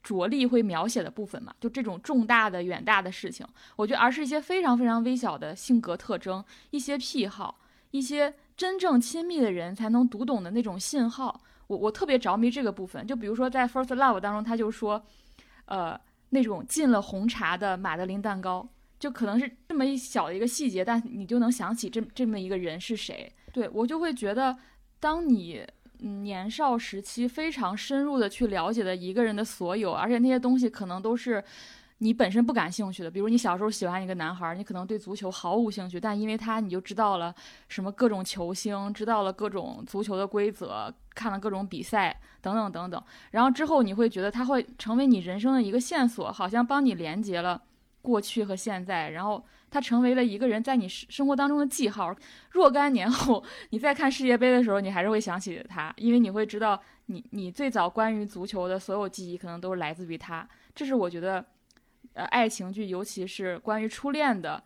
[0.03, 3.47] 着力会描写的部分嘛，就这种重大的、远大的事情，
[3.77, 7.59] 我觉得而是一些非常非常微小的性格特征、一些癖好、
[7.91, 11.41] 一些真正亲密的人才能读懂的那种信号。
[11.67, 15.01] 我我特别着迷这个部分，就比如说在《First Love》当中，他就说，
[15.65, 15.99] 呃
[16.29, 18.67] 那种进了红茶的马德琳蛋糕，
[18.99, 23.31] 就可能是这么一小的一个细节，但你就能想起这这么一个人是谁。
[23.53, 24.57] 对我就会觉得，
[24.99, 25.65] 当你
[26.07, 31.43] 年少时期非常深入的去了解的一个人的所有，而且那些东西可能都是。
[31.99, 37.33] 你本身不感兴趣的，比如你小时候喜欢一个男孩，你可能对足球毫无兴趣，但因为他你就知道了
[37.69, 43.01] 什么各种球星，知道了各种足球的规则，看了各种比赛等等等等。
[43.31, 47.61] 然后之后你会觉得他会成为你人生的一个线索，好像帮你连接了
[48.01, 49.41] 过去和现在，然后
[49.73, 52.15] 他成为了一个人在你生活当中的记号。
[52.51, 60.47] 若干年后 你再看世界杯的时候，你还是会想起他，因为你会知道你你最早关于足球的所有记忆可能都是来自于他。
[60.75, 61.43] 这是我觉得。
[62.15, 64.63] 呃，爱情剧，尤其是关于初恋的，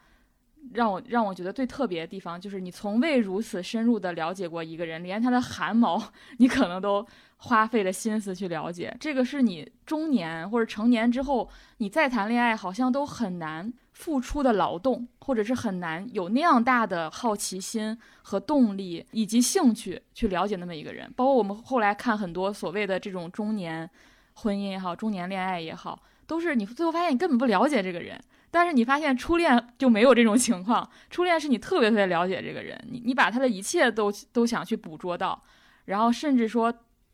[0.73, 8.93] 让我让我觉得最特别的地方，就是你从未如此深入的了解过一个人，连他的汗毛， 你可能都花费了心思去了解。
[8.99, 21.11] 这个是你中年或者成年之后，你再谈恋爱，好像都很难付出的劳动，或者是很难有那样大的好奇心和动力以及兴趣去了解那么一个人。
[21.15, 23.89] 包括我们后来看很多所谓的这种中年
[24.35, 25.99] 婚姻也好，中年恋爱也好。
[26.27, 28.21] 都是你最后发现你根本不了解这个人，
[28.51, 30.87] 但是你发现初恋就没有这种情况。
[31.09, 35.41] 初恋是你特别特别了解这个人，你你把他的一切都都想去捕捉到，
[35.85, 36.71] 然后甚至说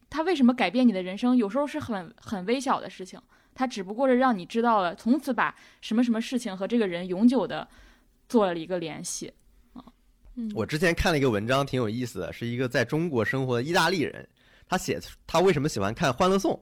[0.10, 3.22] 他为什么改变你的人生，有时候是很很微小的事情，
[3.56, 7.68] 他只不过是让你知道了，从此把什么什么事情和这个人永久的
[8.28, 9.32] 做了一个联系。
[9.74, 9.84] 啊，
[10.36, 14.28] 嗯，我之前看了一个文章，挺有意思的，是一个在中国生活的意大利人，
[14.68, 16.54] 他写他为什么喜欢看《欢乐颂》。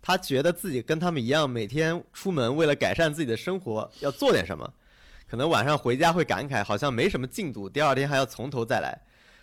[0.00, 4.72] 他觉得自己跟他们一样，每天出门为了改善自己的生活要做点什么，
[5.26, 8.96] 可能晚上回家会感慨好像没什么进度，第二天还要从头再来。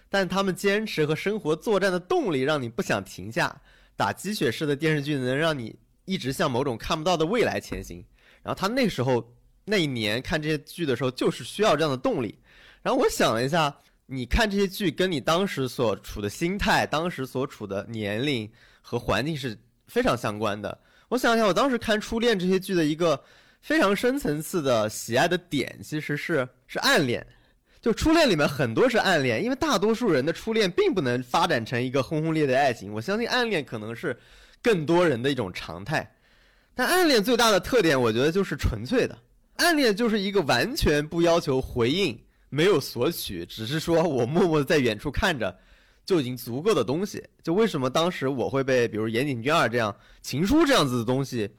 [0.08, 3.54] 但他们坚持和生活作战的动力让你不想停下。
[3.98, 5.76] 打鸡血式的电视剧能让你
[6.06, 8.06] 一直向某种看不到的未来前行。
[8.42, 9.36] 然后他那时候
[9.66, 12.40] 那一年看这些剧的时候，就是需要这样的动力。
[12.82, 13.76] 然后我想了一下，
[14.06, 18.50] 你看这些剧跟你当时所处的心态、当时所处的年龄
[18.82, 19.58] 和环境是。
[19.88, 20.76] 非常相关的。
[21.10, 23.24] 我想想，我当时看《初恋》这些剧的一个
[23.62, 27.24] 非常深层次的喜爱的点，其实是是暗恋。
[27.80, 32.92] 就初恋里面很多是暗恋，因为大多数人的初恋并不能发展成一个轰轰烈烈的爱情。
[32.92, 34.18] 我相信暗恋可能是
[34.66, 36.16] 更多人的一种常态。
[36.74, 39.16] 但暗恋最大的特点，我觉得就是纯粹的。
[39.58, 45.56] 暗恋就是一个完全不要求回应、没有索取，只是说我默默在远处看着。
[46.06, 51.50] 就已经足够的东西，就为什么当时我会被比如岩井俊二这样情书这样子的东西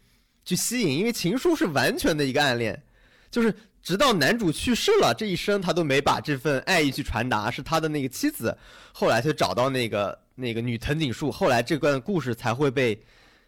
[0.45, 0.99] 去吸引？
[0.99, 2.81] 因为情书是完全的一个暗恋，
[3.29, 3.53] 就是
[3.83, 8.57] 直到男主去世了，这一生他都没把这份爱意去传达，是他的那个妻子
[8.93, 12.97] 后来去找到那个那个女藤井树，后来这段故事才会被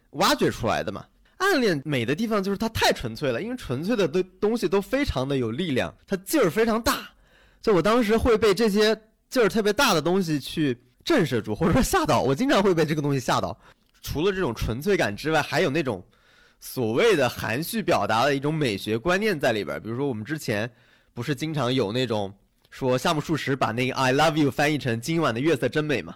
[0.09, 1.05] 挖掘出来的嘛。
[1.37, 7.09] 暗恋美的地方就是它太纯粹了，因为纯粹的东东西都非常的有力量，它劲儿非常大，
[7.61, 8.93] 就我当时会被这些
[9.29, 10.77] 劲儿特别大的东西去。
[11.05, 13.57] 震慑住，或者说吓到我，经常会被这个东西吓到。
[14.01, 16.05] 除了这种纯粹感之外，还有那种
[16.59, 19.81] 所谓的含蓄表达的一种美学观念在里边。
[19.81, 20.69] 比如说，我们之前
[21.13, 22.31] 不是经常有那种
[22.69, 26.15] 说夏目漱石把那个 “I love you” 翻译成“今晚的月色真美”嘛？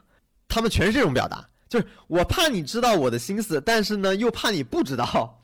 [0.53, 5.41] 他们全是这种表达，就是我怕你知道我的心思，但是呢又怕你不知道。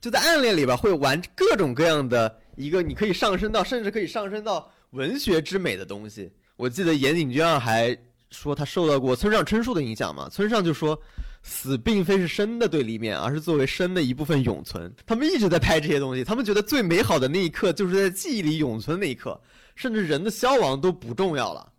[0.00, 6.30] 就在暗恋里边会玩各种各样的一个，你可以上升到，甚至可以上升到文学之美的东西。
[6.56, 7.98] 我记得岩井俊二还。
[8.34, 10.26] 说他受到过村上春树的影响嘛？
[10.26, 10.98] 村上就说，
[11.42, 14.90] 死并非是生的对立面，而是作为生的一部分永存。
[15.04, 19.38] 他们一直在拍这些东西，他们觉得最美好的那一刻就是在记忆里永存那一刻，
[19.76, 21.71] 甚至人的消亡都不重要了。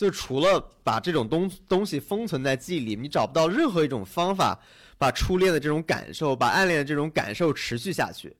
[0.00, 4.58] 就除了把这种东东西封存在记忆里，你找不到任何一种方法
[4.96, 8.34] 把初恋的这种感受，把暗恋的这种感受持续下去。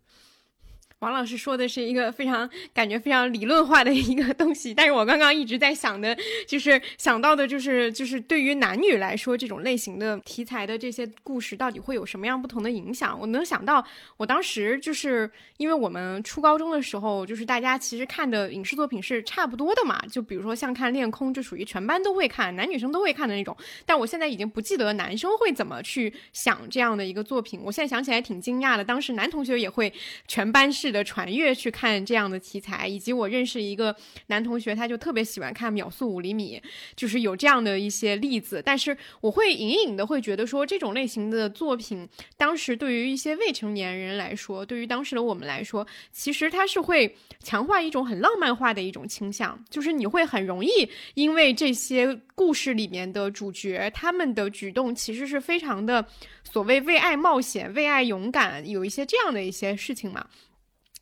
[1.00, 6.14] 王老师说的是一个非常感觉非常理论化的一个东西，但是我刚刚一直在想的，
[6.46, 13.18] 就是想到的就是就是对于男女来说，这种类型的题材的这些故事到底会有什么样不同的影响？
[13.18, 13.82] 我能想到，
[14.18, 23.56] 我当时就是因为我们初高中的时候，就是大家其实看的影视作品是差不多的嘛，就比如说像看《恋空》，就属于全班都会看，男女生都会看的那种。
[23.86, 29.90] 但我现在已经不记得男生会怎么去想这样的一个作品，我现在想起来挺惊讶的，当时男同学也会
[30.28, 30.89] 全班是。
[30.90, 33.94] 的传阅去看这样的题材，以及我认识一个
[34.26, 36.60] 男同学，他就特别喜欢看《秒速五厘米》，
[36.96, 38.62] 就是有这样的一些例子。
[38.64, 56.06] 但是我会隐隐的会觉得说，这种类型的作品，当时对于一些未成年人来说，对于当时的我们来说，其实它是会强化一种很浪漫化的一种倾向，就是你会很容易因为这些故事里面的主角他们的举动其实是非常的。
[56.42, 60.26] 所谓为爱冒险、为爱勇敢，有一些这样的一些事情嘛。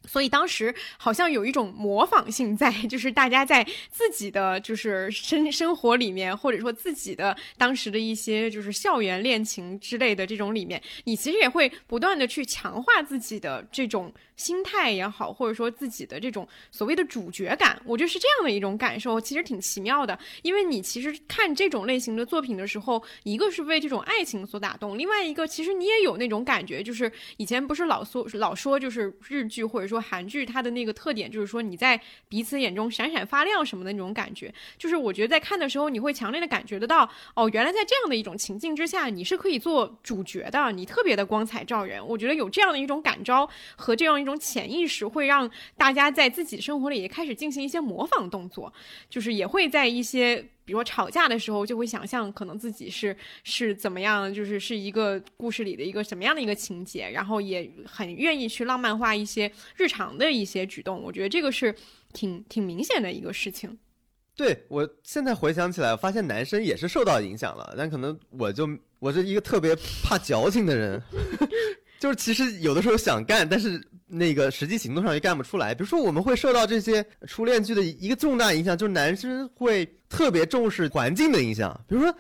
[0.09, 14.13] 所以当时好像有一种模仿性在，就是大家在自己的就是生生活里面，或者说自己的当时的一些就是校园恋情之类的这种里面，你其实也会不断的去强化自己的这种。
[14.39, 20.17] 心态也好，或者说自己的这种所谓的主角感，我就是这样的一种感受，其实挺奇妙的。
[20.43, 34.55] 因为你其实看这种类型的作品的时候，一个是为这种爱情所打动，另外一个其实你也有那种感觉，就是以前不是老说老说就是日剧或者说韩剧，它的那个特点就是说你在彼此眼中闪闪发亮什么的那种感觉。
[34.77, 42.01] 就是我觉得在看的时候，你会强烈的感觉得到，哦，原来在这样的一种情境之下，你是可以做主角的，你特别的光彩照人。
[42.07, 44.29] 我觉得有这样的一种感召和这样一。
[44.29, 48.71] 种潜意识会让大家在自己生活里也开始进行一些模仿动作，
[49.09, 61.03] 就是也会在一些比如说吵架的时候，就会想象可能自己是是怎么样，就是是一个故事里的一个什么样的一个情节，然后也很愿意去浪漫化一些日常的一些举动。
[61.03, 61.75] 我觉得这个是
[62.13, 63.79] 挺挺明显的一个事情。
[64.37, 71.03] 对我现在回想起来，发现男生也是受到影响了，但可能我就我是一个特别怕矫情的人。
[71.99, 75.75] 就是其实有的时候想干，但是那个实际行动上又干不出来。
[75.75, 81.79] 比如说，我们会受到这些初恋剧的一个重大影响，就是男生会特别重视环境的影响。
[81.87, 82.15] 比如说，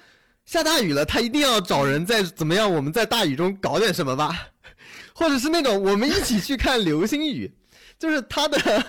[0.44, 4.48] 下大雨了，他一定要找人在怎么样，我们在大雨中搞点什么吧，
[5.14, 7.50] 或者是那种我们一起去看流星雨，
[7.98, 8.84] 就是他的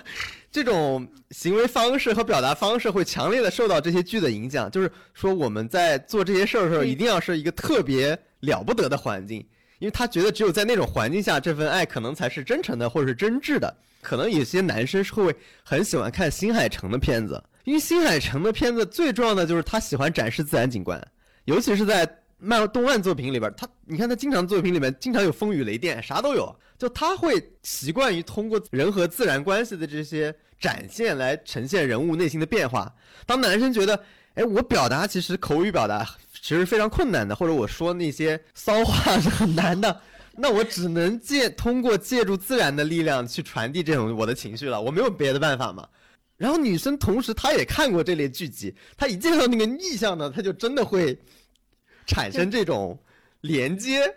[0.52, 4.70] 这种行为方式和表达方式会强烈的受到这些剧的影响。
[4.72, 9.46] 就是说，我们在做这些事儿的时候，一定要是一个特别了不得的环境。
[9.80, 13.74] 因为他觉得只有在那种环境下，这份爱可能才是真诚的，或者是真挚的。
[14.02, 15.34] 可能有些男生是会
[15.64, 21.00] 很喜欢看新海诚的片子，因为新海诚的片子最重要的就是他喜欢展示自然景观，
[21.46, 32.92] 尤其是在漫动漫作品里边，他你看他经常作品里面经常有风雨雷电，啥都有，就他会习惯于通过人和自然关系的这些展现来呈现人物内心的变化。
[33.28, 34.04] 当男生觉得，
[34.34, 36.10] 哎，我表达其实口语表达。
[36.42, 40.02] 其实非常困难的，或者我说那些骚话是很难的，
[40.36, 45.88] 那我只能借通过借助自然的力量去传递这种我的情绪了，我没有别的办法嘛。
[46.40, 51.16] 然后女生同时她也看过这类剧集，她一见到那个意象呢，她就真的会
[52.08, 52.98] 产生这种
[53.42, 54.12] 连接。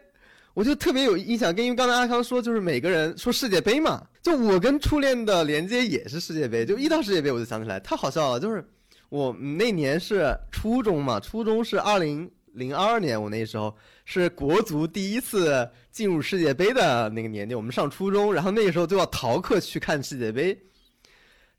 [0.54, 8.66] 我就特别有印象，跟因为刚才阿康说，就是每个人说世界杯嘛，就我跟初恋的连接也是世界杯，就一到世界杯我就想起来，太好笑了，就是。
[9.08, 20.58] 我那年是初中嘛，初中是二零零二年，我那时候是国足第一次进入世界杯的那个年纪，我们上初中，然后那个时候就要逃课去看世界杯，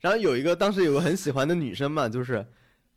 [0.04, 2.46] 然后有一个当时有个很喜欢的女生嘛，就是，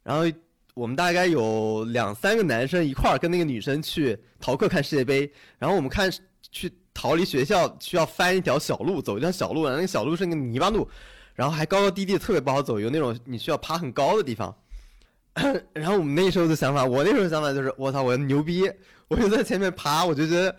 [0.03, 0.25] 然后
[0.73, 6.11] 我们大概有两三个男生一块儿跟那个女生去逃课看世界杯，然后我们看
[6.51, 10.85] 去逃离学校需要翻一条小路，走一条小路，然后那个小路是那个泥巴路。
[11.33, 14.53] 然后还高高低低，特别不好走，有那种你需要爬很高的地方。
[15.71, 18.69] 然后我们那时候的想法，我那时候想法就是，我操，我牛逼，
[19.07, 20.53] 我就在前面爬，我就觉得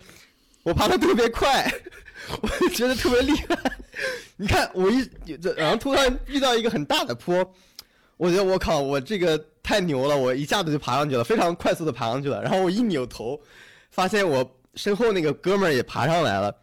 [0.63, 1.71] 我爬的特别快，
[2.41, 3.57] 我就觉得特别厉害。
[4.37, 5.09] 你看我一，
[5.57, 7.53] 然后突然遇到一个很大的坡，
[8.17, 12.41] 我觉得我靠，我这个太牛了，我一下子就爬上去了，非常快速的爬上去了。
[12.41, 13.39] 然后我一扭头，
[13.91, 16.55] 发现我身后那个哥们儿也爬上来了。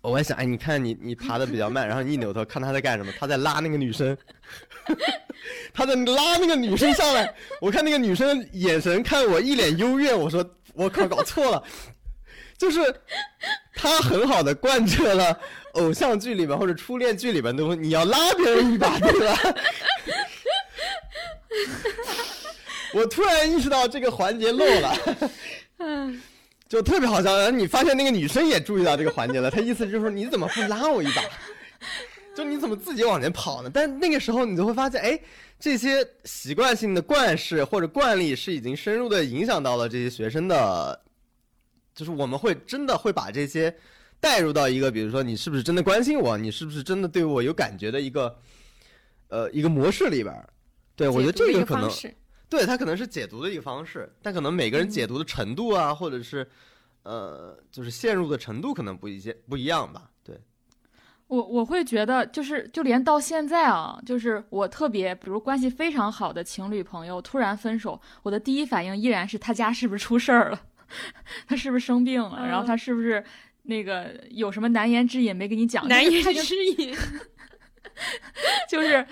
[0.00, 3.12] 我在想，哎，你看你你爬的比较慢，然后你一扭头看他在干什么？
[3.18, 4.16] 他在拉那个女生，
[5.74, 7.34] 他在拉那个女生上来。
[7.60, 11.62] 我看那个女生眼神看我一脸幽怨，我说我靠，搞错了。
[12.56, 12.80] 就是
[13.76, 15.38] 他很好的贯彻了
[15.72, 19.38] 偶像剧里面或者初恋剧里面都你要拉别人一把，对吧？
[22.94, 24.96] 我突然意识到这个环节漏了。
[25.78, 26.22] 嗯。
[26.68, 31.22] 就特别好笑，然后你发现那个女生也注意到这个环节了，她意思就是说你怎么不拉我一把？
[32.34, 33.70] 就你怎么自己往前跑呢？
[33.72, 35.16] 但那个时候你就会发现，哎，
[35.60, 41.00] 这些习惯性的惯式或者惯例是已经深入的影响到了这些学生的，
[41.96, 43.76] 就是我们会真的会把这些
[44.20, 48.38] 带入到一个，比如说你是不是真的关心我，你是不是真的对我有感觉的一个，
[49.26, 50.48] 呃，一个模式里边儿。
[50.94, 51.90] 对我觉得这个可能。
[52.48, 56.48] 对他可能是解读的一个方式，但可能每个人解读的程度啊，或者是，
[57.02, 60.08] 呃，就是陷入的程度可能不一些不一样吧。
[60.22, 60.40] 对，
[61.26, 70.62] 我我会觉得，就是就连到现在啊，就是我特别，比如关系非常好的情侣朋友突然分手，我的第一反应依然是他家是不是出事儿了，
[71.46, 73.22] 他是不是生病了，然后他是不是
[73.64, 75.86] 那个有什么难言之隐没给你讲？
[75.88, 76.94] 难言之隐，
[78.68, 79.06] 就是。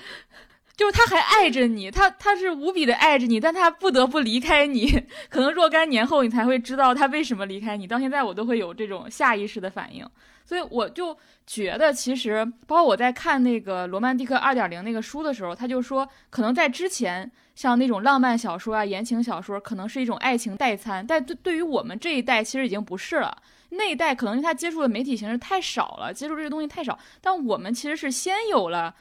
[0.77, 4.91] 就是他还爱着你，他他是无比的爱着你，但他不得不离开你。
[5.31, 7.87] 可能若干年后你才会知道他为什么离开你。
[7.87, 10.05] 到现在我都会有这种下意识的反应，
[10.45, 11.17] 所以我就
[11.47, 23.37] 觉得，其实包括我在看那个《罗曼蒂克二点零》那个书的时候，他就说，可能在之前像那种浪漫小说啊、言情小说，可能是一种爱情代餐，但对对于我们这一代，其实已经不是了。
[23.71, 28.93] 那一代可能他接触的媒体形式太少了，接触这个东西太少，但我们其实是先有了。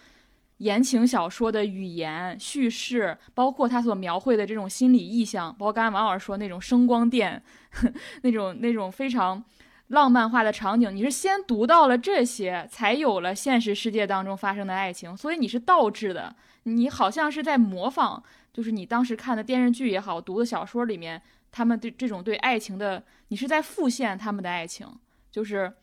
[0.57, 7.41] 言情小说的语言叙事，包括他所描绘的这种心理意象，包括刚才王老师说那种声光电，
[8.21, 9.43] 那种那种非常
[9.87, 18.23] 浪漫化的场景，你是先读到了这些，才有了现实世界当中发生的爱情，所以你是倒置的，你好像是在模仿，
[18.53, 24.87] 就是你当时看的电视剧也好，读的小说里面，他们对这种对爱情的，你是在复现他们的爱情，
[25.29, 25.73] 就是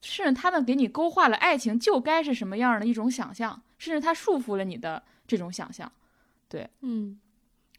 [0.00, 3.60] 是他们给你勾画了爱情就该是什么样的一种想象。
[3.80, 5.90] 甚至它束缚了你的这种想象，
[6.50, 7.18] 对，嗯，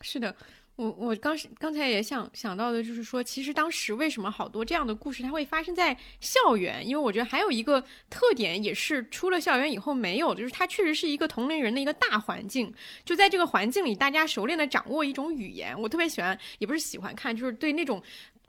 [0.02, 0.36] 是的，
[0.76, 6.86] 我我刚是刚才也想想到的，就是说，其实当时为什么好多这样的故事它会发生在校园？
[6.88, 7.80] 因为我觉得还有一个
[8.10, 12.74] 特点，也是出了校园以后没有，就是它确实是一个同龄人的一个大环境，
[13.06, 15.80] 就在这个环境里，大家熟练的掌握一种语言。
[15.80, 18.02] 我特别喜欢，也不是喜欢看，就是对那种。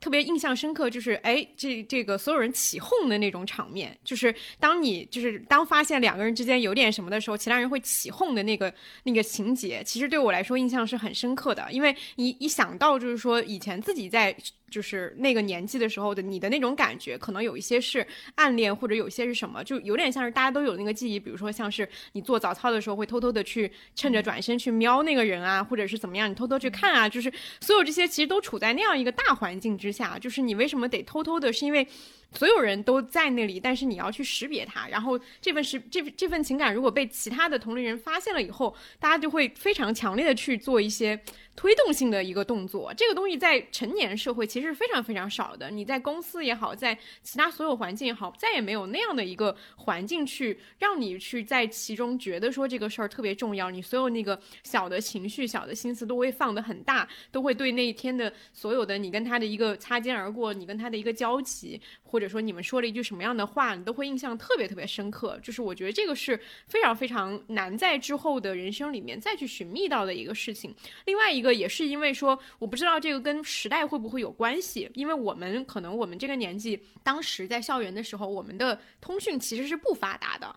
[0.03, 8.73] 特别印象深刻，就是哎，这这个所有人起哄的那种场面，就是当你就是当发现两个人之间有点什么的时候，其他人会起哄的那个
[9.03, 14.35] 那个情节，其实对我来说印象是很深刻的，因为你一想到就是说以前自己在。
[14.73, 18.03] 就是那个年纪的时候的你的那种感觉，可能有一些是
[18.33, 31.87] 暗恋，或者有些是什么，就有点像是大家都有那个记忆，比如说像是你做早操的时候会偷偷的去趁着转身去瞄那个人啊，或者是怎么样，你偷偷去看啊，就是所有这些其实都处在那样一个大环境之下，就是你为什么得偷偷的，是因为。
[32.35, 34.87] 所有人都在那里，但是你要去识别它。
[34.87, 41.19] 然后这份识这这份情感，如果被其他的同龄人发现了以后，大家就会非常强烈的去做一些
[41.55, 42.93] 推动性的一个动作。
[42.95, 45.69] 这个东西在成年社会其实是非常非常少的。
[45.69, 53.69] 你在公司也好，在其他所有环境也好，再也没有那样的一个环境去让你去在其中觉得说这个事儿特别重要。
[53.69, 61.79] 你所有那个小的情绪、小的心思都会放得很大，都会对那一天的所有的你跟他的一个擦肩而过，你跟他的一个交集。
[62.13, 65.37] 或者或者说你们说了一句什么样的话，你都会印象特别特别深刻。
[65.43, 70.73] 就是我觉得这个是非常非常难在之后的人生里面再去寻觅到的一个事情。
[71.03, 80.55] 另外一个也是因为说，我不知道这个跟时代会不会有关系，因为我们可能我们这个年纪，当时在校园的时候，我们的通讯其实是不发达的。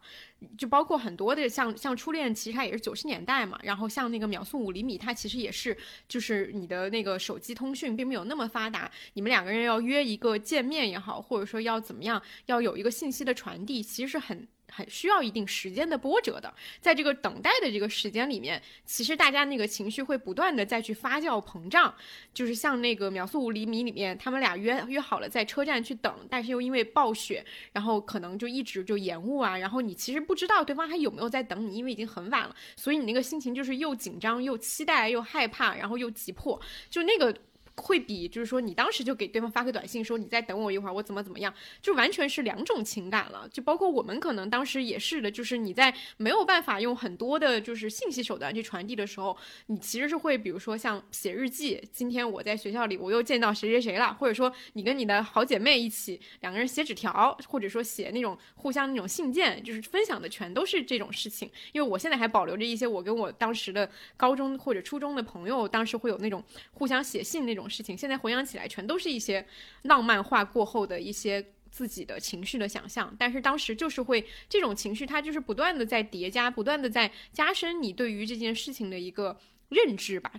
[0.59, 3.59] 就包括很多的像像初恋，其实它也是九十年代嘛。
[3.63, 5.77] 然后像那个秒速五厘米，它其实也是
[6.09, 8.91] 就是你的那个手机通讯并没有那么发达。
[9.15, 14.47] 你们两个人要约一个见面也好，或者说要怎么样，要有一个信息的传递，其实是很。
[14.69, 21.95] 很需要一定时间的波折的，在这个等待的这个时间里面，其实大家那个情绪会不断的再去发酵膨胀，
[22.35, 36.61] 就是像那个秒速五厘米里面，他们俩约约好了在车站去等，但是又因为暴雪，然后可能就一直就延误啊，然后你其实不知道对方还有没有在等你，因为已经很晚了，所以你那个心情就是又紧张又期待又害怕，然后又急迫，
[36.91, 37.35] 就那个。
[37.77, 41.53] 会比就是说你当时就给对方发个短信说你再等我一会儿我怎么怎么样，
[41.83, 43.47] 就完全是两种情感了。
[43.53, 61.51] 就包括我们可能当时也是的，就是你在没有办法用很多的就是信息手段去传递的时候，你其实是会比如说像写日记，今天我在学校里我又见到谁谁谁了，或者说你跟你的好姐妹一起两个人写纸条，或者说写那种互相那种信件，就是分享的全都是这种事情。
[61.73, 67.66] 因为我现在还保留着一些我跟我当时的高中或者初中的朋友，当时会有那种互相写信那种。
[67.69, 69.45] 事情现在回想起来，全都是一些
[69.83, 73.15] 浪漫化过后的一些自己的情绪的想象。
[73.19, 79.39] 但是当时就是会这种情绪，它就是不断的在叠加，不断的在加深你对于这件事情的一个
[79.69, 80.33] 认知吧。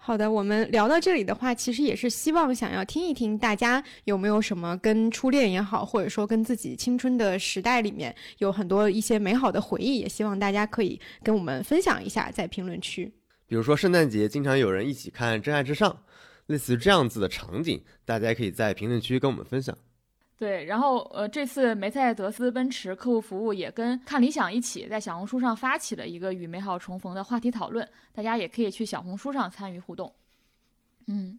[0.00, 13.12] 好的，我们聊到这里的话，其实也是希望想要听一听大家有没有什么跟初恋也好，或者说跟自己青春的时代里面有很多一些美好的回忆，也希望大家可以跟我们分享一下在评论区。
[13.48, 15.90] 比如说圣诞节，经常有人一起看《真爱至上》。
[16.48, 19.74] 类似这样子的场景，大家可以在评论区跟我们分享。
[20.36, 30.14] 对，然后呃，这次梅赛德斯奔驰客户服务也跟看理想一起在小红书上发起了一个与美好重逢的话题讨论，大家也可以去小红书上参与互动。
[31.06, 31.38] 嗯，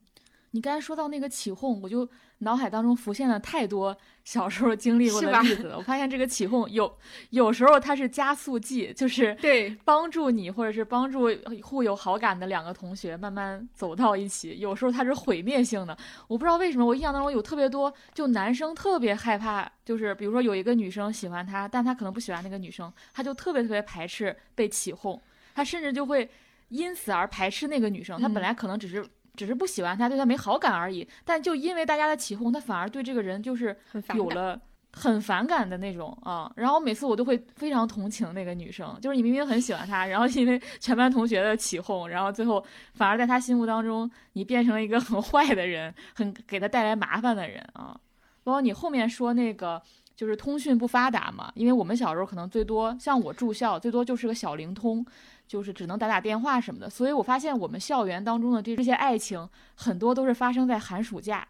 [0.51, 5.77] 你刚才说到那个起哄，我就脑海当中浮现了太多小时候经历过的例子了。
[5.77, 6.97] 我发现这个起哄有
[7.31, 11.29] 有时候它是加速剂，就是对，帮助你或者是帮助
[11.61, 14.59] 互有好感的两个同学慢慢走到一起。
[14.59, 25.21] 有时候它是毁灭性的，我不知道为什么，我印象当中有特别多，就男生特别害怕，就是比如说有一个女生喜欢他，但他可能不喜欢那个女生，他就特别特别排斥被起哄，
[25.53, 26.29] 他甚至就会
[26.69, 28.19] 因此而排斥那个女生。
[28.19, 29.05] 他本来可能只是。
[29.39, 31.07] 只是不喜欢他，对他没好感而已。
[31.23, 33.73] 但就因为大家的起哄，他反而对这个人就是
[34.13, 34.59] 有了
[34.91, 36.51] 很反感的那种啊。
[36.57, 42.61] 然后每次我都会非常同情那个女生，就是你明明很喜欢她，然后因为全班同学的起哄，然后最后
[42.95, 47.97] 反而在她心目当中，你变成了一个很 坏的人，很给她带来麻烦的人啊。
[48.43, 49.81] 包括你后面说那个。
[50.19, 55.05] 就是通讯不发达嘛，因为我们小时候可能最多像我住校，最多就是个小灵通，
[55.47, 56.89] 就是只能打打电话什么的。
[56.89, 61.47] 所以我发现我们校园当中的这这些爱情，很多都是发生在寒暑假，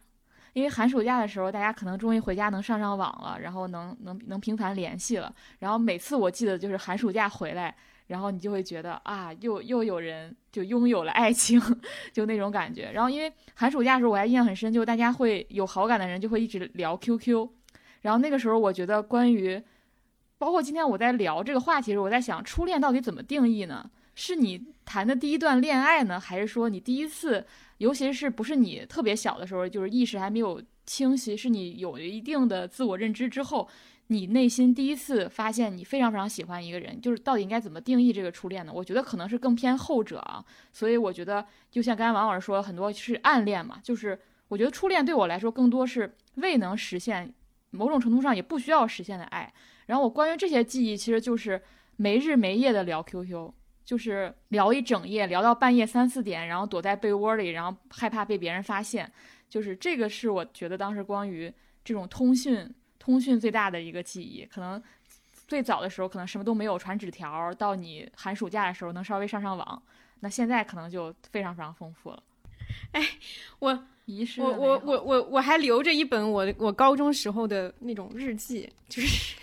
[0.53, 5.33] 因为寒暑假的时候，大家可能终于回家能上上网了，然后能能能频繁联系了。
[5.57, 11.59] 然后每次我记得就是寒暑假回来，然后你就会觉得啊，又又有人就拥有了爱情，
[12.13, 12.91] 就那种感觉。
[12.93, 17.49] 然后因为寒暑假的时候我还印象很深，就大家会有好感的人就会一直聊 QQ。
[18.01, 19.61] 然后那个时候，我觉得关于，
[20.37, 23.89] 包括今天我在聊这个话题时，我在想初恋到底怎么定义呢？
[24.15, 27.45] 是你谈的第一段恋爱呢，还是说你第一次，
[27.77, 33.65] 尤其是不是你特别小的时候，就是意识还没有清晰，是你有一定的自我认知之后，
[34.07, 38.73] 你内心第一次发现你非常非常喜欢一个人，就是到底应该怎么定义这个初恋呢？
[38.75, 40.43] 我觉得可能是更偏后者啊。
[40.73, 44.19] 所以我觉得，就像刚才王老师说，很多是暗恋嘛，就是
[44.49, 47.33] 我觉得初恋对我来说更多是未能实现。
[47.71, 49.51] 某种程度上也不需要实现的爱。
[49.85, 51.61] 然后我关于这些记忆，其实就是
[51.95, 53.51] 没日没夜的聊 QQ，
[53.83, 59.11] 就是聊一整夜，聊到半夜三四点，然后躲在被窝里，然后害怕被别人发现。
[59.49, 61.51] 就是这个是我觉得当时关于
[61.83, 64.45] 这种通讯通讯最大的一个记忆。
[64.45, 64.81] 可能
[65.47, 69.81] 最早的时候可能什么都没有，传纸条，到你寒暑假的时候能稍微上上网。
[70.19, 72.23] 那现在可能就非常非常丰富了。
[72.91, 73.01] 哎，
[73.59, 73.87] 我。
[74.09, 79.35] 遗失我我我我我还留着一本我我高中时候的那种日记，就是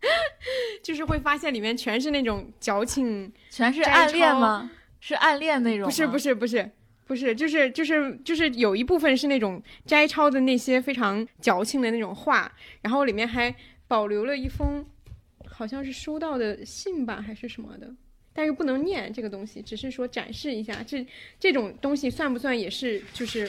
[0.84, 4.70] 就是会发现里面全是那种矫情，全是暗恋吗？
[5.00, 5.86] 是暗恋那种？
[5.86, 6.70] 不是不是不是
[7.06, 12.52] 不是，就是就是就是有一部分是那种摘抄的那些非常矫情的那种话，
[12.82, 13.54] 然后里面还
[13.88, 14.84] 保留了一封
[15.46, 17.92] 好像是收到的信吧，还是什么的。
[18.32, 21.06] 但是不能念这个东西，只是说展示一下，这
[21.38, 23.48] 这种东西算不算也是就是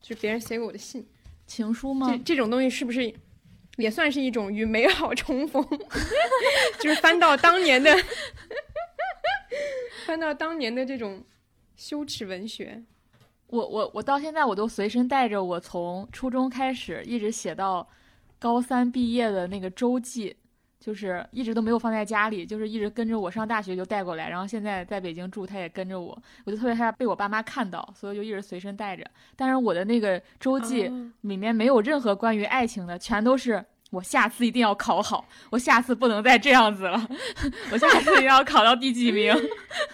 [0.00, 1.06] 就是别人写给我的信，
[1.46, 2.08] 情书吗？
[2.10, 3.12] 这这种东西是不是
[3.76, 5.66] 也算是一种与美好重逢？
[6.80, 7.90] 就是翻到当年的，
[10.06, 11.24] 翻到当年的这种
[11.76, 12.82] 羞耻文学。
[13.46, 17.88] 我我我到现在我都随身带着我从初中开始一直写到
[18.38, 20.36] 高三毕业的那个周记。
[20.84, 29.02] 就是一直都没有放在家里，就是一直跟着我上大学就带过来，然后现在在北京住，他也跟着我，我就特别害怕被我爸妈看到，所以就一直随身带着。
[29.34, 30.82] 但是我的那个周记
[31.22, 37.08] 里面没有任何关于爱情的，全都是我下次一定要考好，我下次不能再这样子了，
[37.72, 39.34] 我下次一定要考到第几名。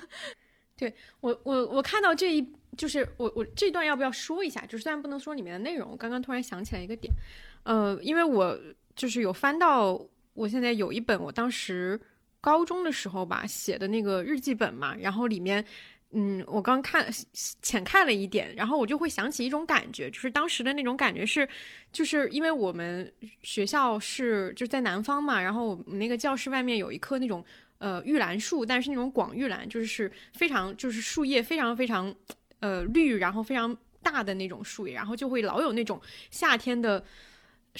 [0.76, 2.44] 对我，我我看到这一，
[2.76, 4.60] 就是我我这段要不要说一下？
[4.66, 7.14] 就是虽然不能说里面的内容，我刚刚突然想起来一个点，
[7.62, 8.58] 呃，因为我
[8.96, 10.04] 就是有翻到。
[10.40, 12.00] 我现在有一本我当时
[12.40, 15.62] 高中的时候吧写的那个日记本嘛，然后里面，
[16.12, 17.06] 嗯，我刚看
[17.60, 21.46] 浅看了一点，然后我就会想起一种感觉，就是当时的那种感觉是，
[21.92, 23.12] 就是因为我们
[23.42, 27.44] 学校是就在南方嘛，然后我们那个教室外面有一棵那种
[27.76, 32.14] 呃玉兰树，但是那种广玉兰，就是非常就是树叶非常非常
[32.60, 37.04] 呃绿，然后非常大的那种树叶，然后就会老有那种夏天的。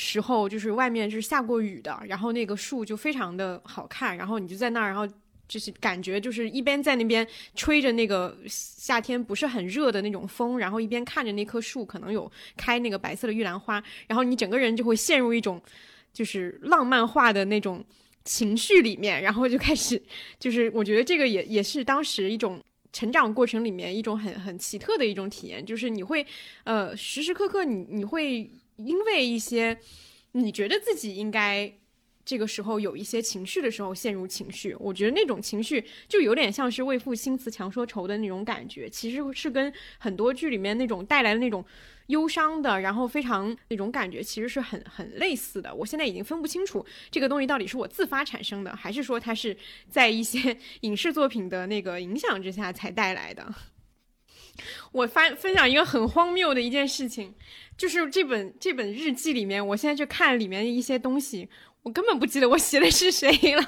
[0.01, 5.07] 时候就是外面是下过雨的，然后那个树就非常的好看，然后你就在那儿，然后
[5.47, 15.61] 就是感觉就是一边在那边吹着那个夏天不是很热的那种风，然后一边看着那棵树可能有开那个白色的玉兰花，然后你整个人就会陷入一种
[16.15, 17.85] 就是浪漫化的那种
[18.25, 20.03] 情绪里面，然后就开始
[20.39, 22.59] 就是我觉得这个也也是当时一种
[22.91, 26.27] 成长过程里面一种很很奇特的一种体验，就是你会
[26.65, 28.51] 呃时时刻刻你你会。
[28.85, 29.79] 因为一些
[30.33, 31.73] 你觉得自己应该
[32.25, 41.65] 这个时候有一些情绪的时候陷入情绪，我觉得那种情绪就有点像是为赋新词强说愁的那种感觉，其实是跟很多剧里面那种带来的那种
[42.07, 45.75] 忧伤的，然后非常那种感觉其实是很很类似的。
[45.75, 49.57] 我现在已经分不清楚这个东西到底是我自发产生的，还是说它是
[49.89, 53.53] 在一些 影视作品的那个影响之下才带来的。
[54.93, 57.35] 我发分享一个很荒谬的一件事情，
[57.77, 61.49] 就是这本这本日记里面，我现在去看里面一些东西，
[61.83, 63.63] 我根本不记得我写的是谁了。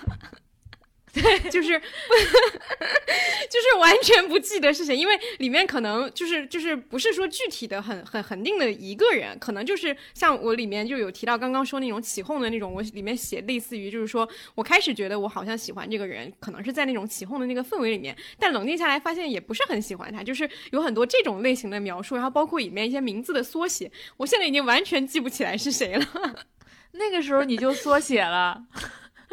[1.12, 26.06] 对， 就是，就是完全不记得是谁，因为里面可能就是就是不是说具体的很很恒定的一个人，可能就是像我里面就有提到刚刚说那种起哄的那种，我里面写类似于就是说我开始觉得我好像喜欢这个人，可能是在那种起哄的那个氛围里面，但冷静下来发现也不是很喜欢他，就是有很多这种类型的描述，然后包括里面一些名字的缩写，我现在已经完全记不起来是谁了。
[26.92, 28.62] 那个时候你就缩写了。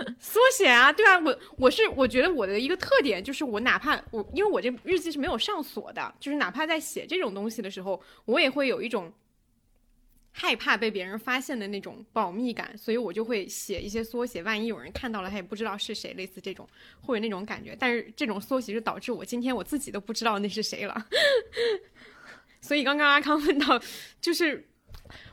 [0.20, 9.12] 缩写啊，对啊，我我是我觉得我的一个特点就是我哪怕我因为我这日记是没有上锁的，就是哪怕在写这种东西的时候，我也会有一种
[10.32, 16.68] 害怕被别人发现的那种保密感，所以我就会写一些缩写，万一有人看到了，他也不知道是谁，类似这种
[17.02, 17.76] 会有那种感觉。
[17.80, 21.08] 但是这种缩写就导致我今天我自己都不知道那是谁了。
[22.62, 23.82] 所以刚刚阿康问到，
[24.22, 24.69] 就是。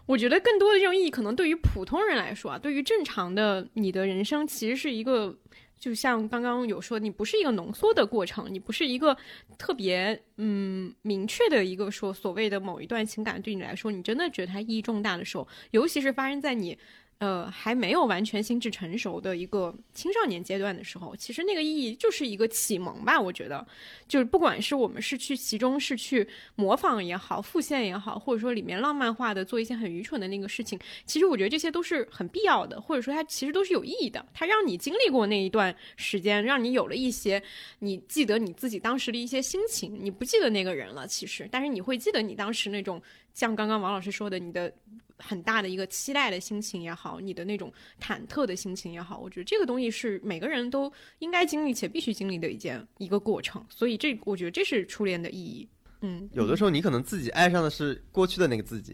[0.07, 5.37] 我觉得更多的这种意义，可能对于普通人来说啊，对于正常的你的人生，其实是一个，
[5.79, 9.17] 就像刚刚有说，你不是一个浓缩的过程，你不是一个
[9.59, 16.79] 特别嗯明确的一个说所谓的某一段情感对你来说，你真的觉得它意义重大的时候，尤其是发生在你。
[17.19, 23.19] 呃，还没有完全心智成熟的一个青少年阶段的时候，其实那个意义就是一个启蒙吧。
[23.19, 23.67] 我觉得，
[24.07, 34.25] 就是不管是我们是去其中是去模仿也好，复现也好，或者说里面浪漫化的做一些很愚蠢的那个事情，其实我觉得这些都是很必要的，或者说它其实都是有意义的。
[34.35, 37.43] 它让你经历过那一段时间，让你有了一些
[37.79, 39.99] 你记得你自己当时的一些心情。
[39.99, 43.01] 你不记得那个人了，其实，但是你会记得你当时那种
[43.37, 44.73] 像刚刚王老师说的，你的。
[45.19, 53.65] 很大的一个期待的心情也好，你的那种忐忑的心情也好，我觉得这个东西是每个人都应该经历且必须经历的一件一个过程。
[53.71, 55.67] 所以这我觉得这是初恋的意义。
[56.03, 58.93] 嗯，有的时候你可能自己爱上的是过去的那个自己，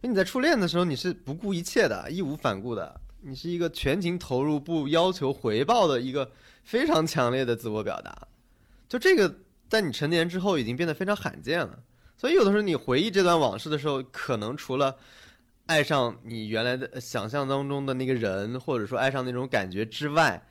[0.00, 6.28] 因为你在初恋的时候你是不顾一切的、义无反顾的，你是一个全情投入、不要求回报的一个
[6.64, 8.26] 非常强烈的自我表达。
[8.88, 9.32] 就这个
[9.68, 11.78] 在你成年之后已经变得非常罕见了。
[12.20, 14.94] 所以有的时候你回忆这段往事的时候，可能除了
[15.64, 20.46] 爱上你原来的想象当中的那个人，或者说爱上那种感觉之外，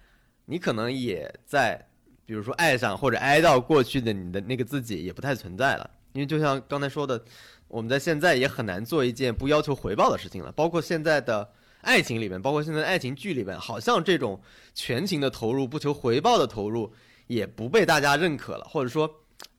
[0.46, 1.80] 你可能也在，
[2.26, 5.88] 比如说爱上或者哀悼过去的你的那个自己也不太存在了。
[6.14, 7.24] 因为就像刚才说的，
[7.68, 10.52] 我们在现在也很难做一件不要求回报的事情了。
[10.52, 11.48] 包括现在的
[11.82, 14.42] 爱情里面，包括现在的爱情剧里面，好像这种
[14.74, 16.92] 全情的投入、不求回报的投入，
[17.28, 19.08] 也不被大家认可了，或者说。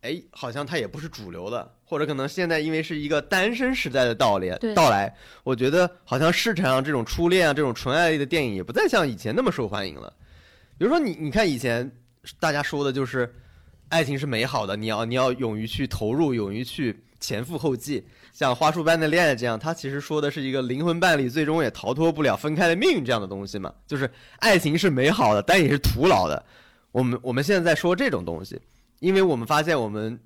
[0.03, 5.13] 哎，好像它也不是主流的，或者可能现在因为是一个单身时代的到来，到来，
[5.43, 10.13] 我觉得好像市场上这种初恋啊，这种纯爱类的电影也不再像以前那么受欢迎了。
[10.79, 11.91] 比如说你，你看以前
[12.39, 13.35] 大家说的就是，
[13.89, 26.41] 爱情是美好的，你要你要勇于去投入，勇于去前赴后继，像花束般的恋爱这样，它其实说的是一个灵魂伴侣最终也逃脱不了分开的命运这样的东西嘛，就是爱情是美好的，但也是徒劳的。
[26.93, 28.57] 我们我们现在在说这种东西。
[29.01, 30.21] 因为我们发现，我们，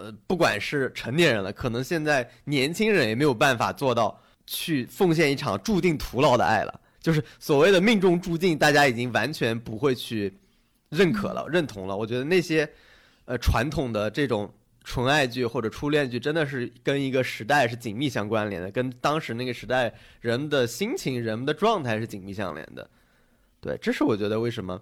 [0.00, 6.80] 呃，不管是成年人了，可能现在年轻人也没有办法做到去奉献一场注定徒劳的爱了。
[7.00, 10.32] 就是所谓的命中注定，大家已经完全不会去
[10.88, 11.94] 认可了、认同了。
[11.94, 12.66] 我觉得那些，
[13.26, 14.50] 呃，传统的这种
[14.82, 22.88] 纯爱剧或者初恋剧，真的是跟一个时代是紧密相关联的，跟当时那个时代人的心情、人们的状态是紧密相连的。
[23.60, 24.80] 对，这是我觉得为什么。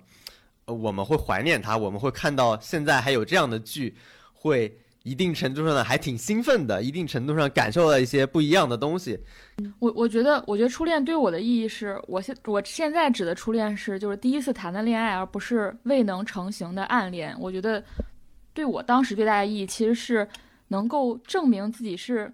[0.67, 3.97] 我们会怀念他，我们会看到现在还有这样的剧，
[4.35, 9.19] 会一定程度上呢还挺兴奋的，一定程度上感受到一些不一样的东西。
[9.79, 17.35] 我我觉得，我觉得初恋对我的意义是，我现我现在指的初恋是就是第一次谈的恋爱，而不是未能成型的暗恋。
[17.41, 17.83] 我觉得
[18.53, 20.29] 对我当时最大的意义其实是
[20.69, 22.33] 能够证明自己是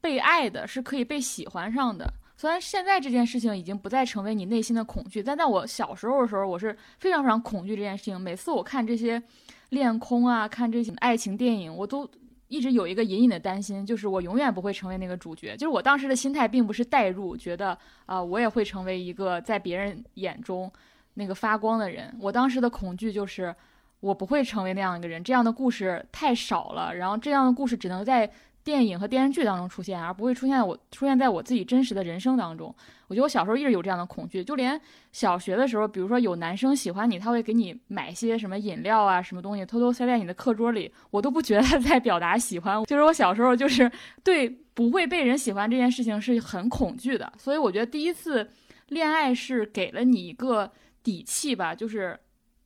[0.00, 2.12] 被爱的，是可以被喜欢上的。
[2.36, 8.20] 虽然现在这件事情已经不再成为你内心的恐惧，但在我小时候的时候，我是非常非常恐惧这件事情。
[8.20, 9.22] 每次我看这些
[9.70, 12.10] 恋空啊，看这些爱情电影，我都
[12.48, 15.56] 一直有一个隐隐的担心，就是我永远不会成为那个主角。
[15.56, 20.70] 就是我当时的心态并不是代入，觉得啊，我也会成为一个在别人眼中
[21.14, 22.12] 那个发光的人。
[22.20, 23.54] 我当时的恐惧就是
[24.00, 28.28] 我不会成为那样一个人，这样的故事太少了，然后这样的故事只能在。
[28.64, 32.74] 电影和电视剧当中出现，而不会出现我出现在我自己真实的人生当中。
[33.06, 34.80] 我觉得我小时候一直有这样的恐惧，就连
[35.12, 42.82] 小学的时候，比如说有男生喜欢你，他会给你买一些什么饮料啊，什么东西，偷偷塞在你的课桌里，我都不觉得他在表达喜欢。
[42.84, 43.90] 就是我小时候就是
[44.22, 47.30] 对不会被人喜欢这件事情是很恐惧的。
[47.36, 48.48] 所以我觉得第一次
[48.88, 52.18] 恋爱是给了你一个底气吧，就是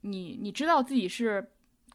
[0.02, 1.44] 你你知道自己是。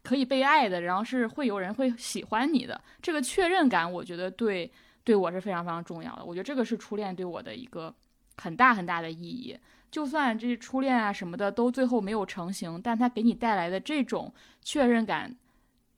[0.04, 2.80] 可以被爱的，然后是会有人会喜欢你的。
[3.02, 4.70] 这个确认感，我觉得对
[5.02, 6.24] 对我是非常非常重要的。
[6.24, 7.92] 我觉得这个是初恋对我的一个
[8.36, 9.58] 很大很大的意义。
[9.90, 15.34] 就算这初恋啊什么的都最后没有成型，但它给你带来的这种确认感，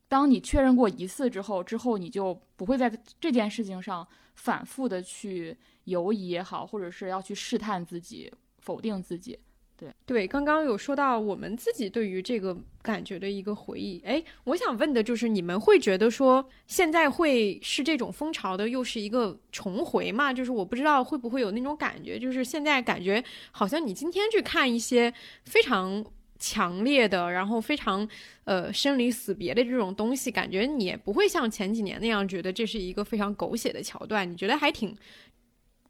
[0.07, 2.89] 当你确认过一次之后，之后你就不会在
[3.19, 9.37] 这件事情上反复的去犹疑也好，或者是要去试探自己、否定自己。
[9.79, 14.01] 对对，刚刚有说到我们自己对于这个感觉的一个回忆。
[14.03, 20.33] 哎，我想问的就是，你们会觉得说现在会是这种风潮的又是一个重回吗？
[20.33, 25.13] 就是我不知道会不会有那种感觉，就是现在感觉好像你今天去看一些
[25.43, 26.03] 非常
[26.39, 28.07] 强烈的，然后非常
[28.45, 34.27] 呃生离死别的这种东西，感觉你也不会像前几年那样觉得这是一个非常狗血的桥段。
[34.27, 34.95] 你觉得还挺？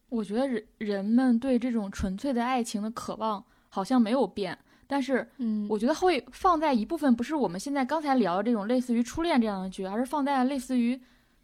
[0.09, 3.45] 我觉得人人们对这种纯粹的爱情的渴望。
[3.69, 4.57] 好像没有变，
[4.87, 10.95] 但是，嗯，我觉得会放在一部分，不是我们现在刚才聊的这种类似于初恋这样的剧，而是放在类似于《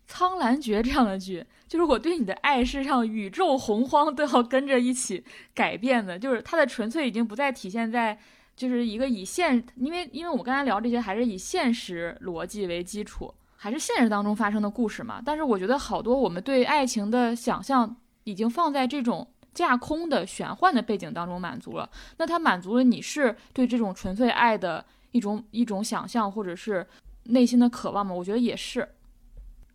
[0.08, 1.46] 苍兰诀》这样的剧。
[1.68, 8.18] 就是我对你的爱是让宇宙洪荒都要跟着一起改变的，就是它的纯粹已经不再体现在
[8.56, 15.22] 就是一个以现，因为因为我刚才聊这些还是以现实逻辑为基础，还是现实当中发生的故事嘛。
[15.26, 19.28] 但是我觉得好多我们对爱情的想象已经放在这种。
[19.54, 26.86] 架空的玄幻的背景当中满足了，那它满足了你是对这种纯粹爱的一种一种想象或者是
[27.26, 28.14] 内心的渴望吗？
[28.14, 28.88] 我觉得也是。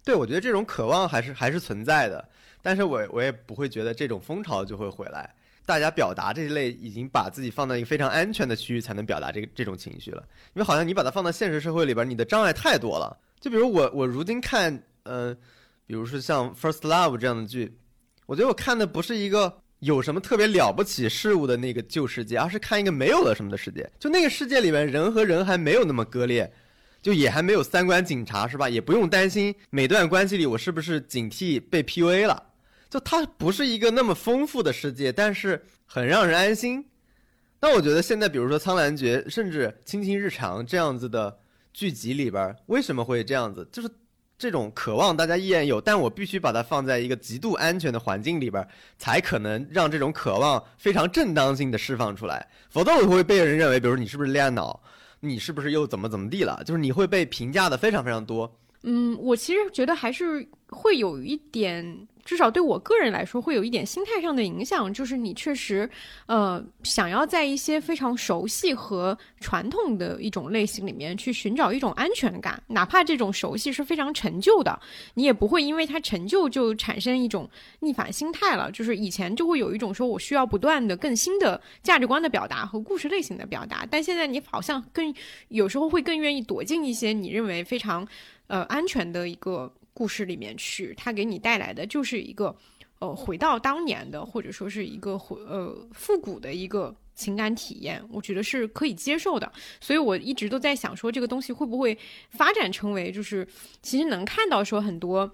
[0.04, 2.28] 对，我觉得这种渴望还是还是存在的，
[2.62, 5.34] 但是我我也不会觉得这种风潮就会回来。
[5.66, 10.22] 大家表达这一类已经把自己放到一个非常安全的区域才能表达这个这种情绪了，
[10.54, 13.14] 因为好像你把它放到现实社会里边，你的障碍太多了。
[13.38, 15.36] 就比如我我如今看，嗯，
[15.86, 17.76] 比如说像《First Love》这样的剧，
[18.24, 19.60] 我觉得我看的不是一个。
[19.80, 23.88] 有什么特别了不起事物的那个旧世界，而是看一个没有了什么的世界。
[23.98, 26.52] 就那个世界里面，人和人还没有那么割裂，
[27.00, 28.68] 就也还没有三观警察，是吧？
[28.68, 32.42] 也不用担心每段关系里我是不是警惕被 PUA 了。
[32.90, 36.84] 就它不是一个那么丰富的世界，但是很让人安心。
[37.60, 41.38] 那我觉得现在，比如说《苍兰诀》，甚至《亲亲日常》这样子的
[41.72, 43.68] 剧集里边，为什么会这样子？
[43.70, 43.88] 就是。
[44.39, 48.66] 这种渴望大家依然有，但我必须把它放在一个极度安全的环境里边，
[48.97, 52.49] 才可能让这种渴望非常正当性的释放出来。
[52.70, 54.80] 否则我会被人认为，比如你是不是恋爱脑，
[55.18, 56.62] 你是不是又怎么怎么地了？
[56.64, 58.49] 就是你会被评价的非常非常多。
[58.84, 62.07] 嗯，我其实觉得还是会有一点。
[62.28, 65.88] 至少对我个人来说，会有一点心态上的影响，就是你确实，
[66.26, 74.78] 呃，想要在一些非常熟悉和传统的一种类型里面去寻找一种安全感，哪怕这种熟悉是非常陈旧的，
[75.14, 77.48] 你也不会因为它陈旧就产生一种
[77.80, 78.70] 逆反心态了。
[78.70, 85.14] 就是以前就会有一种说我需要不断的更新的价值观的表达和故事类型的表达，但现在你好像更
[85.48, 88.06] 有时候会更愿意躲进一些你认为非常，
[88.48, 89.72] 呃，安全的一个。
[89.99, 92.57] 故事里面去，它给你带来的就是一个，
[93.01, 99.53] 呃，回到当年的，或者说是一个回呃复古的一个情感体验，我觉得是可以接受的。
[99.80, 101.99] 所以我一直都在想说，这个东西会不会
[102.30, 103.44] 发展成为，就是
[103.82, 105.28] 其实能看到说很多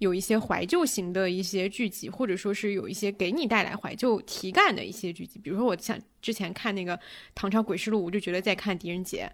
[0.00, 5.40] 有一些怀旧型的一些剧集，或者说是有一些给你带来怀旧体感的一些剧集。
[5.42, 6.94] 比如说，我像之前看那个
[7.34, 9.32] 《唐朝诡事录》，我就觉得在看狄仁杰。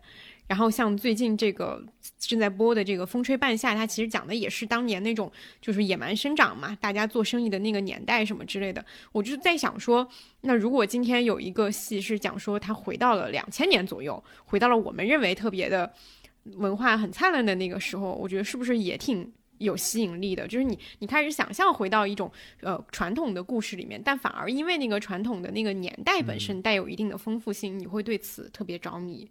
[0.48, 1.84] 然后像最近这个
[2.18, 5.30] 正在播的这个《风吹半夏》，它其实讲的也是当年那种
[5.60, 8.84] 就是野蛮生长嘛，大家做生意的那个年代什么之类的。
[9.10, 10.08] 我就在想说，
[10.42, 15.92] 那如果今天有一个戏是讲说他回到了两千年左右，回到了我们认为特别的
[16.44, 19.28] 文化很灿烂的那个时候，我觉得是不是也挺
[19.58, 20.46] 有吸引力的？
[20.46, 22.30] 就是你你开始想象回到一种
[22.60, 29.28] 呃传统的故事里面，但反而因为那个传统的那个年代本身带有一定的丰富性，你会对此特别着迷。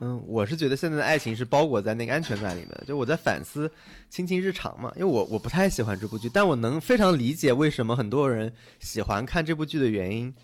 [0.00, 2.84] 嗯，我是觉得现在的爱情是包裹在那个安全感里面的。
[2.86, 3.66] 就我在反思
[4.10, 10.34] 《亲亲日常》嘛，因为我我不太喜欢这部剧，但我能非常理解为什么很多人喜欢看这部剧的原因，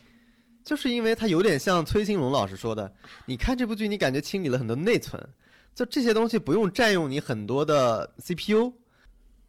[0.64, 2.90] 就是因为它有点像崔兴龙老师说的，
[3.26, 5.22] 你看这部剧，你感觉清理了很多内存，
[5.74, 8.72] 就这些东西不用占用你很多的 CPU。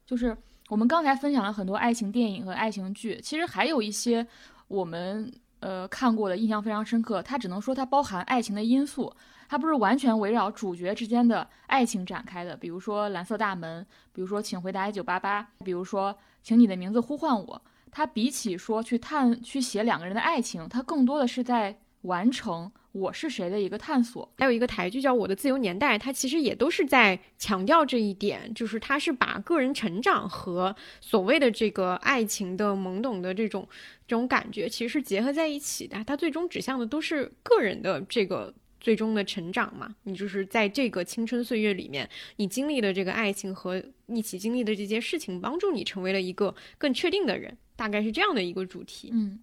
[0.06, 0.36] 就是
[0.68, 4.28] 我们刚才分享了很多爱情电影和爱情剧，其实还有一些
[4.68, 5.32] 我们
[5.62, 9.10] 呃看过的印象非常深刻，它只能说它包含爱情的因素。
[9.54, 17.62] 它不是完全围绕主角之间的爱情展开的，比如说《蓝色大门》，比如说《请回答一九八八》，比如说《请你的名字呼唤我》。
[17.92, 24.28] 它比起说去探、去写两个人的爱情，它更多的是在完成我是谁的一个探索。
[24.40, 33.70] 还有一个台剧叫《我的自由年代》，它其实也都是在强调这一点，就是它是把个人成长和所谓的这个爱情的懵懂的这种
[34.08, 36.04] 这种感觉，其实是结合在一起的。
[36.04, 38.52] 它最终指向的都是个人的这个。
[38.84, 39.96] 最终的成长嘛。
[40.04, 49.10] 你就是在这个青春岁月里面，你经历的这个爱情和一起经历的这些事情，帮助你成为了一个更确定的人，大概是这样的一个主题。
[49.12, 49.40] 嗯，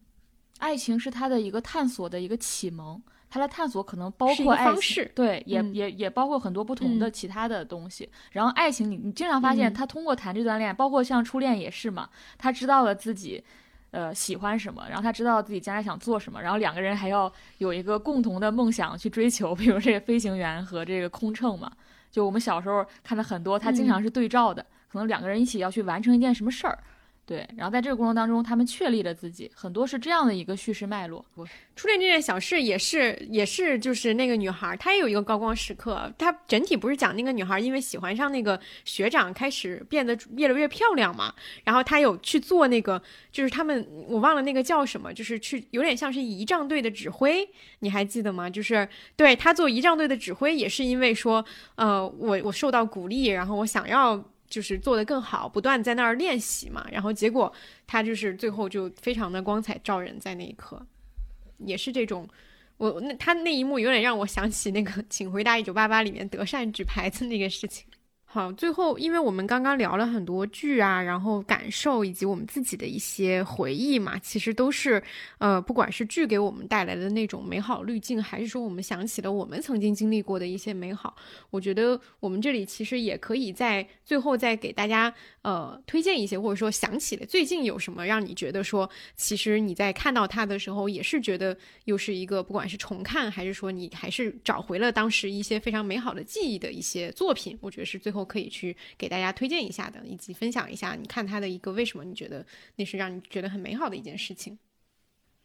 [0.59, 3.03] 爱情是他的一个探索的一个启蒙。
[3.33, 8.11] 他的探索可能包括爱情，对，也也也包括很多不同的其他的东西。
[8.33, 13.41] 然后爱情，你你经常发现他通过谈这段恋，包括像初恋也是嘛，他知道了自己，
[13.91, 21.71] 呃，喜欢什么，然后他知道自己将来想做什么，然后两个人还要有一个共同的梦想去追求，比如这个飞行员和这个空乘嘛。
[22.11, 26.79] 就我们小时候看的很多，他经常是对照的，可能两个人一起要去完成一件什么事儿。
[27.31, 31.25] 对，然后在这个过程当中，他们确立了自己，很多是这样的一个叙事脉络。
[31.77, 36.13] 初恋这件小事也是，也是，就是那个女孩，她也有一个高光时刻。
[36.19, 41.33] 她整体不是讲那个女孩因为喜欢上那个学长，开始变得越来越漂亮嘛。
[41.63, 43.01] 然后她有去做那个，
[43.31, 47.49] 就是他们我忘了那个叫什么，就是去有点像是仪仗队的指挥，
[47.79, 48.51] 你还记得吗？
[48.51, 51.45] 就是对她做仪仗队的指挥，也是因为说，
[51.77, 54.21] 呃，我我受到鼓励，然后我想要。
[54.51, 57.51] 就是做得更好，不断在那儿练习嘛，然后结果
[57.87, 60.85] 他就是最后就非常的光彩照人，在那一刻，
[61.59, 62.29] 也是这种，
[62.77, 67.87] 我那他那一幕有点让我想起那个《请回答一九八八》里面德善举牌子那个事情。
[68.33, 75.03] 好，最后，因为我们刚刚聊了很多剧啊，然后感受以及我们自己的一些回忆嘛，其实都是，
[75.39, 81.17] 呃，不管是剧给我们带来的那种美好滤镜，还是说我们想起了我们曾经经历过的一些美好，
[81.51, 85.13] 我觉得我们这里其实也可以在最后再给大家，
[85.43, 98.20] 呃，推荐一些，或者说想起了最近有什么让你觉得说，其实你在看到它的时候，也是觉得又是一个，不管是重看，还是说你还是找回了当时一些非常美好的记忆的一些作品，我觉得是最后。
[98.21, 104.59] 我可以去给大家推荐一下的，以及分享一下你看他的一个为什么你觉得那是让你觉得很美好的一件事情。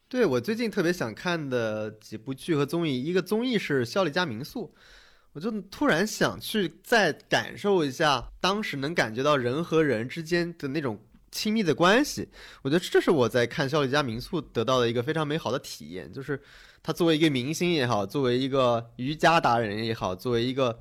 [0.08, 4.72] 对我最近特别想看的几部剧和综艺，一个综艺是《效力家民宿》，
[5.32, 10.96] 我就突然想去再感受一下当时能感觉到人和人之间的那种
[11.32, 12.28] 亲密的关系。
[12.62, 16.40] 我觉得这是我在看《效力家民宿》得到的一个非常美好的体验，就是
[16.84, 20.78] 他作为一个明星也好，作为一个瑜伽达人也好，作为一个。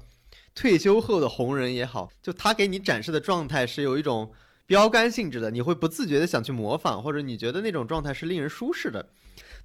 [0.56, 4.32] 退休后的红人也好，就他给你展示的状态是有一种
[4.65, 9.06] 标杆性质的，你会不自觉的想去模仿，或者你觉得那种状态是令人舒适的。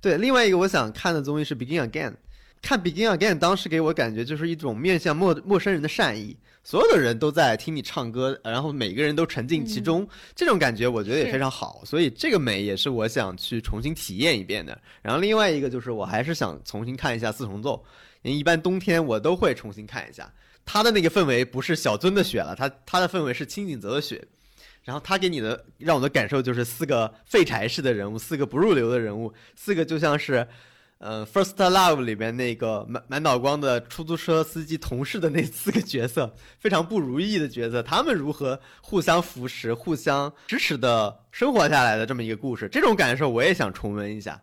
[0.01, 2.11] 对，另外一个我想看的综艺是《Begin Again》，
[2.61, 14.77] 看《Begin Again》当时给我感觉就是一种面向陌陌生人的善意，所有的人都在听你唱歌，然后每个人都沉浸其中，这种感觉我觉得也非常好，所以这个美也是我想去重新体验一遍的。
[15.03, 17.75] 然后另外一个就是我还是想重新看一下《四重奏》，
[18.23, 20.31] 因为一般冬天我都会重新看一下。
[20.73, 24.25] 他的那个氛围不是小尊的雪了，他他的氛围是清井泽的雪，
[24.85, 30.47] 然后他给你的让我的感受就是四个废柴式的人物，四个不入流的人物，四个就像是，
[30.99, 44.41] 呃，First Love 里边那个满满脑光的出租车司机同事的那四个角色， 非常不如意的角色，他们如何互相扶持、互相支持的生活下来的这么一个故事，这种感受我也想重温一下。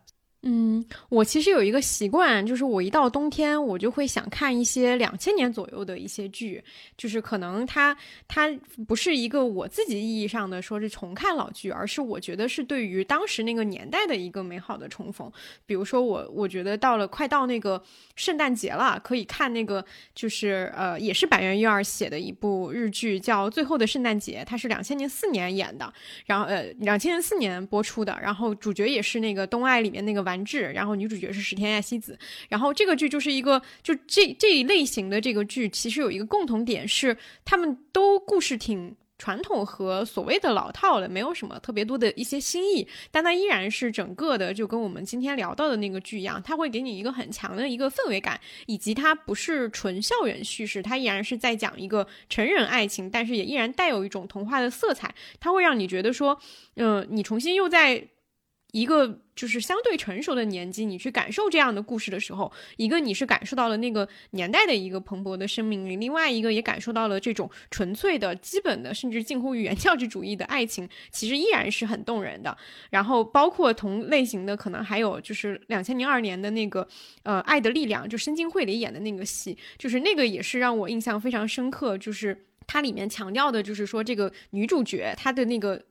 [0.49, 6.64] 嗯，我其实有一个习惯，就是我一到冬天，我就会想看一些两千年左右的一些剧，
[6.95, 7.94] 就是可能它
[8.30, 8.49] 它
[8.88, 15.30] 不是一个我自己意义上的说是重看老剧，而是我觉得是对于当时那个年代的一个美好的重逢。
[15.65, 17.84] 比如说我我觉得到了快到那个
[18.15, 19.84] 圣诞节了，可以看那个
[20.15, 25.94] 就是呃也是板垣瑞二写的一部日剧，叫《最后的圣诞节》，它是两千年四年演的，
[26.26, 30.28] 然后呃两千年四年播出的，然后主角也是那个《东爱》里面那个。
[30.28, 32.18] 完治，然后女主角是石田亚希子，
[32.49, 56.39] 然后这个剧就是一个，就这这一类型的这个剧，其实有一个共同点是，他们都故事挺传统和所谓的老套的，没有什么特别多的一些新意，但它依然是整个的，就跟我们今天聊到的那个剧一样，它会给你一个很强的一个氛围感，以及它不是纯校园叙事，它依然是在讲一个成人爱情，但是也依然带有一种童话的色彩，它会让你觉得说，
[56.76, 58.07] 嗯，你重新又在。
[58.77, 72.55] 一个就是相对成熟的年纪，你去感受这样的故事的时候，一个你是感受到了那个年代的一个蓬勃的生命力，另外一个也感受到了这种纯粹的基本的，甚至近乎于原教旨主义的爱情，其实依然是很动人的。
[72.91, 76.87] 然后包括同类型的，可能还有就是两千零二年的那个
[77.23, 85.81] 呃《爱的力量》，就申京惠里演的那个戏，就是那个也是让我印象非常深刻，就是它里面强调的就是说这个女主角她的那个。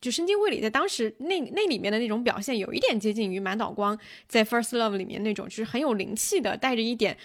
[0.00, 3.98] 就深津绘里在当时那那里面的那种表现，有一点接近于满岛光
[4.28, 7.16] 在《First Love》里面那种，就是很有灵气的，带着一点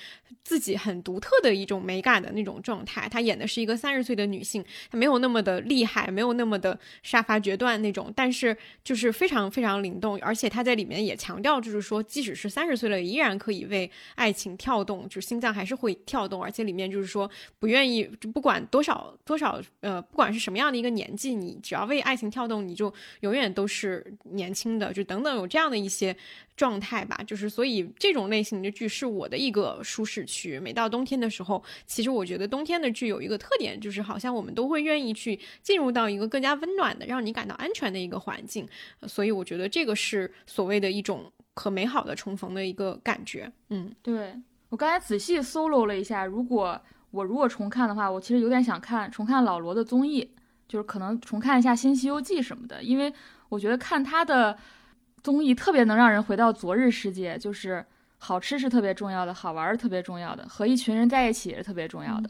[0.44, 3.08] 自己很独特的一种美感的那种状态。
[3.08, 10.18] 她演的是一个三十岁的女性，她没有那么的厉害，没有那么的杀伐决断那种，但是就是非常非常灵动。
[10.20, 16.44] 而且她在里面也强调，就是说，即使是三十岁了，依然可以为爱情跳动，就心脏还是会跳动。
[16.44, 17.30] 而且里面就是说，
[17.60, 22.63] 不愿意，就不管多少多少，呃，不管是什么样的一个年纪，你只要为爱情跳动。
[22.68, 22.92] 你就
[23.22, 26.16] 永远都是年轻的，就等等有这样的一些
[26.56, 27.20] 状态吧。
[27.28, 30.60] 就是所以这种类型的剧是我的一个舒适区。
[30.60, 38.68] 每到冬天的时候，其实我觉得冬天的剧有一个特点，就是好像我们都会愿意去进入到一个更加温暖的、让你感到安全的一个环境。
[39.08, 43.52] 所以我觉得这个是所谓的一种可美好的重逢的一个感觉。
[43.70, 44.34] 嗯，对
[44.70, 46.80] 我刚才仔细 solo 了一下，如果
[47.12, 50.30] 我如果重看的话，我其实有点想看重看老罗的综艺。
[50.74, 53.14] 就是可能重看一下《新西游记》什么的，因为
[53.48, 54.58] 我觉得看他的
[55.22, 57.86] 综艺特别能让人回到昨日世界，就是
[58.18, 62.28] 好吃是特别重要的，好玩是特别重要的，和一群人在一起也是特别重要的。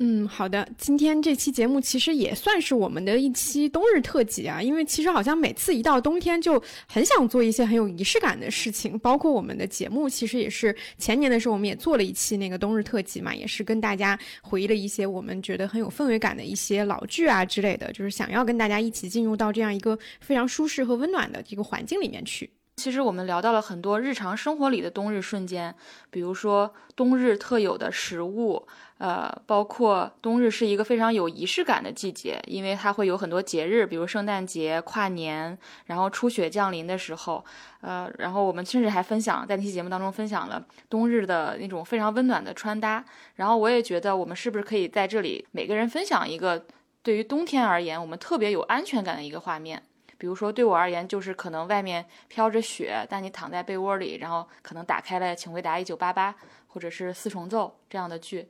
[0.00, 0.68] 嗯，好的。
[0.78, 22.48] 今天这期节目其实也算是我们的一期冬日特辑啊，因为其实好像每次一到冬天就很想做一些很有仪式感的事情，包括我们的节目，其实也是前年的时候我们也做了一期那个冬日特辑嘛，也是跟大家回忆了一些我们觉得很有氛围感的一些老剧啊之类的，就是想要跟大家一起进入到这样一个非常舒适和温暖的一个环境里面去。
[22.76, 25.74] 其实我们聊到了很多日常生活里的冬日瞬间，
[26.08, 28.68] 比如说冬日特有的食物。
[28.98, 35.56] 呃，包括冬日是一个非常有仪式感的季节，因为它会有很多节日，比如圣诞节、跨年，
[35.86, 37.44] 然后初雪降临的时候，
[37.80, 43.04] 呃，然后我们甚至还分享在那期节目当中分享了冬日的那种非常温暖的穿搭。
[43.36, 46.66] 然后我也觉得，我们是不是可以在这里每个人分享一个
[47.02, 49.80] 对于冬天而言我们特别有安全感的一个画面？
[50.18, 56.32] 比如说对我而言，就是可能外面飘着雪，但你躺在被窝里，然后可能打开了《请回答一九八八》
[56.66, 58.48] 或者是《四重奏》这样的剧。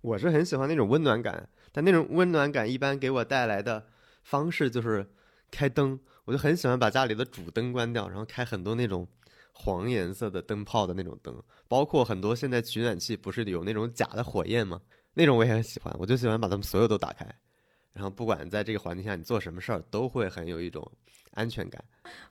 [0.00, 3.86] 我是很喜欢那种温暖感，但那种温暖感一般给我带来的
[4.22, 5.06] 方式就是
[5.50, 9.06] 开灯，我就很喜欢把家里的主灯关掉，然后开很多那种
[9.52, 14.80] 黄颜色的灯泡的那种灯，包括很多现在取暖器不是有那种假的火焰吗？
[15.12, 17.26] 那种我也很喜欢，我就喜欢把它们所有都打开，
[17.92, 20.90] 然后不管在这个环境下你做什么事儿，都会很有一种。
[21.34, 21.80] 安全感，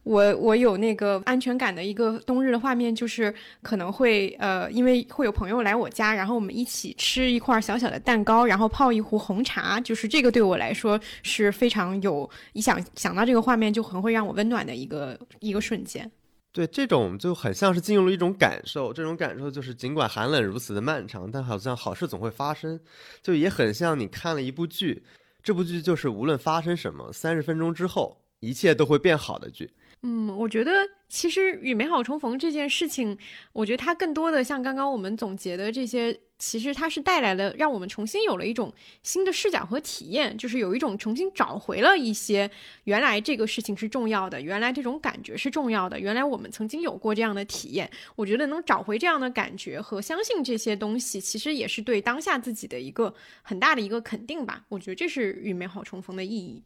[0.04, 16.12] 我我有那个安全感的一个冬日的画面，就是可能会呃，因为会有朋友来我家，然后我们一起吃一块小小的蛋糕，然后泡一壶红茶，就是这个对我来说是非常有，一想想到这个画面就很会让我温暖的一个一个瞬间。
[16.52, 22.78] 对，这种就很像是进入了一种感受，这种感受就是尽管寒冷如此的漫长，但好像好事总会发生，
[23.22, 25.06] 就也很像你看了一部剧，
[25.50, 28.22] 这部剧就是无论发生什么，三十分钟之后。
[28.42, 29.70] 一切都会变好的剧。
[30.04, 30.72] 嗯，我觉得
[31.08, 33.18] 其实与美好重逢这件事情，
[33.52, 42.50] 我觉得它更多的像刚刚我们总结的这些，其实它是带来了让我们重新有了一种新的视角和体验，就是有一种重新找回了一些
[42.86, 47.92] 原来这个事情是重要的，原来这种感觉是重要的，原来我们曾经有过这样的体验。
[48.16, 54.64] 我觉得能找回这样的感觉和相信这些东西，其实也是对当下自己的一个很大的一个肯定吧。
[54.70, 56.64] 我觉得这是与美好重逢的意义。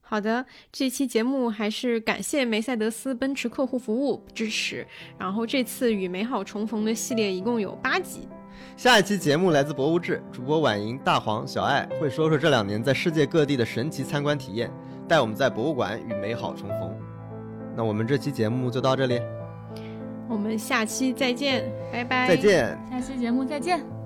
[0.00, 4.84] 好的，这期节目还是感谢梅赛德斯奔驰客户服务支持。
[5.18, 8.26] 然后这次与美好重逢的系列一共有八集。
[8.76, 14.70] 下一期节目来自博物志，主播婉莹、大黄、小爱会说说这两年在世界各地的神奇参观体验，
[15.08, 16.94] 带我们在博物馆与美好重逢。
[17.76, 19.20] 那我们这期节目就到这里，
[20.28, 22.28] 我们下期再见，拜拜。
[22.28, 23.97] 再见，下期节目再见。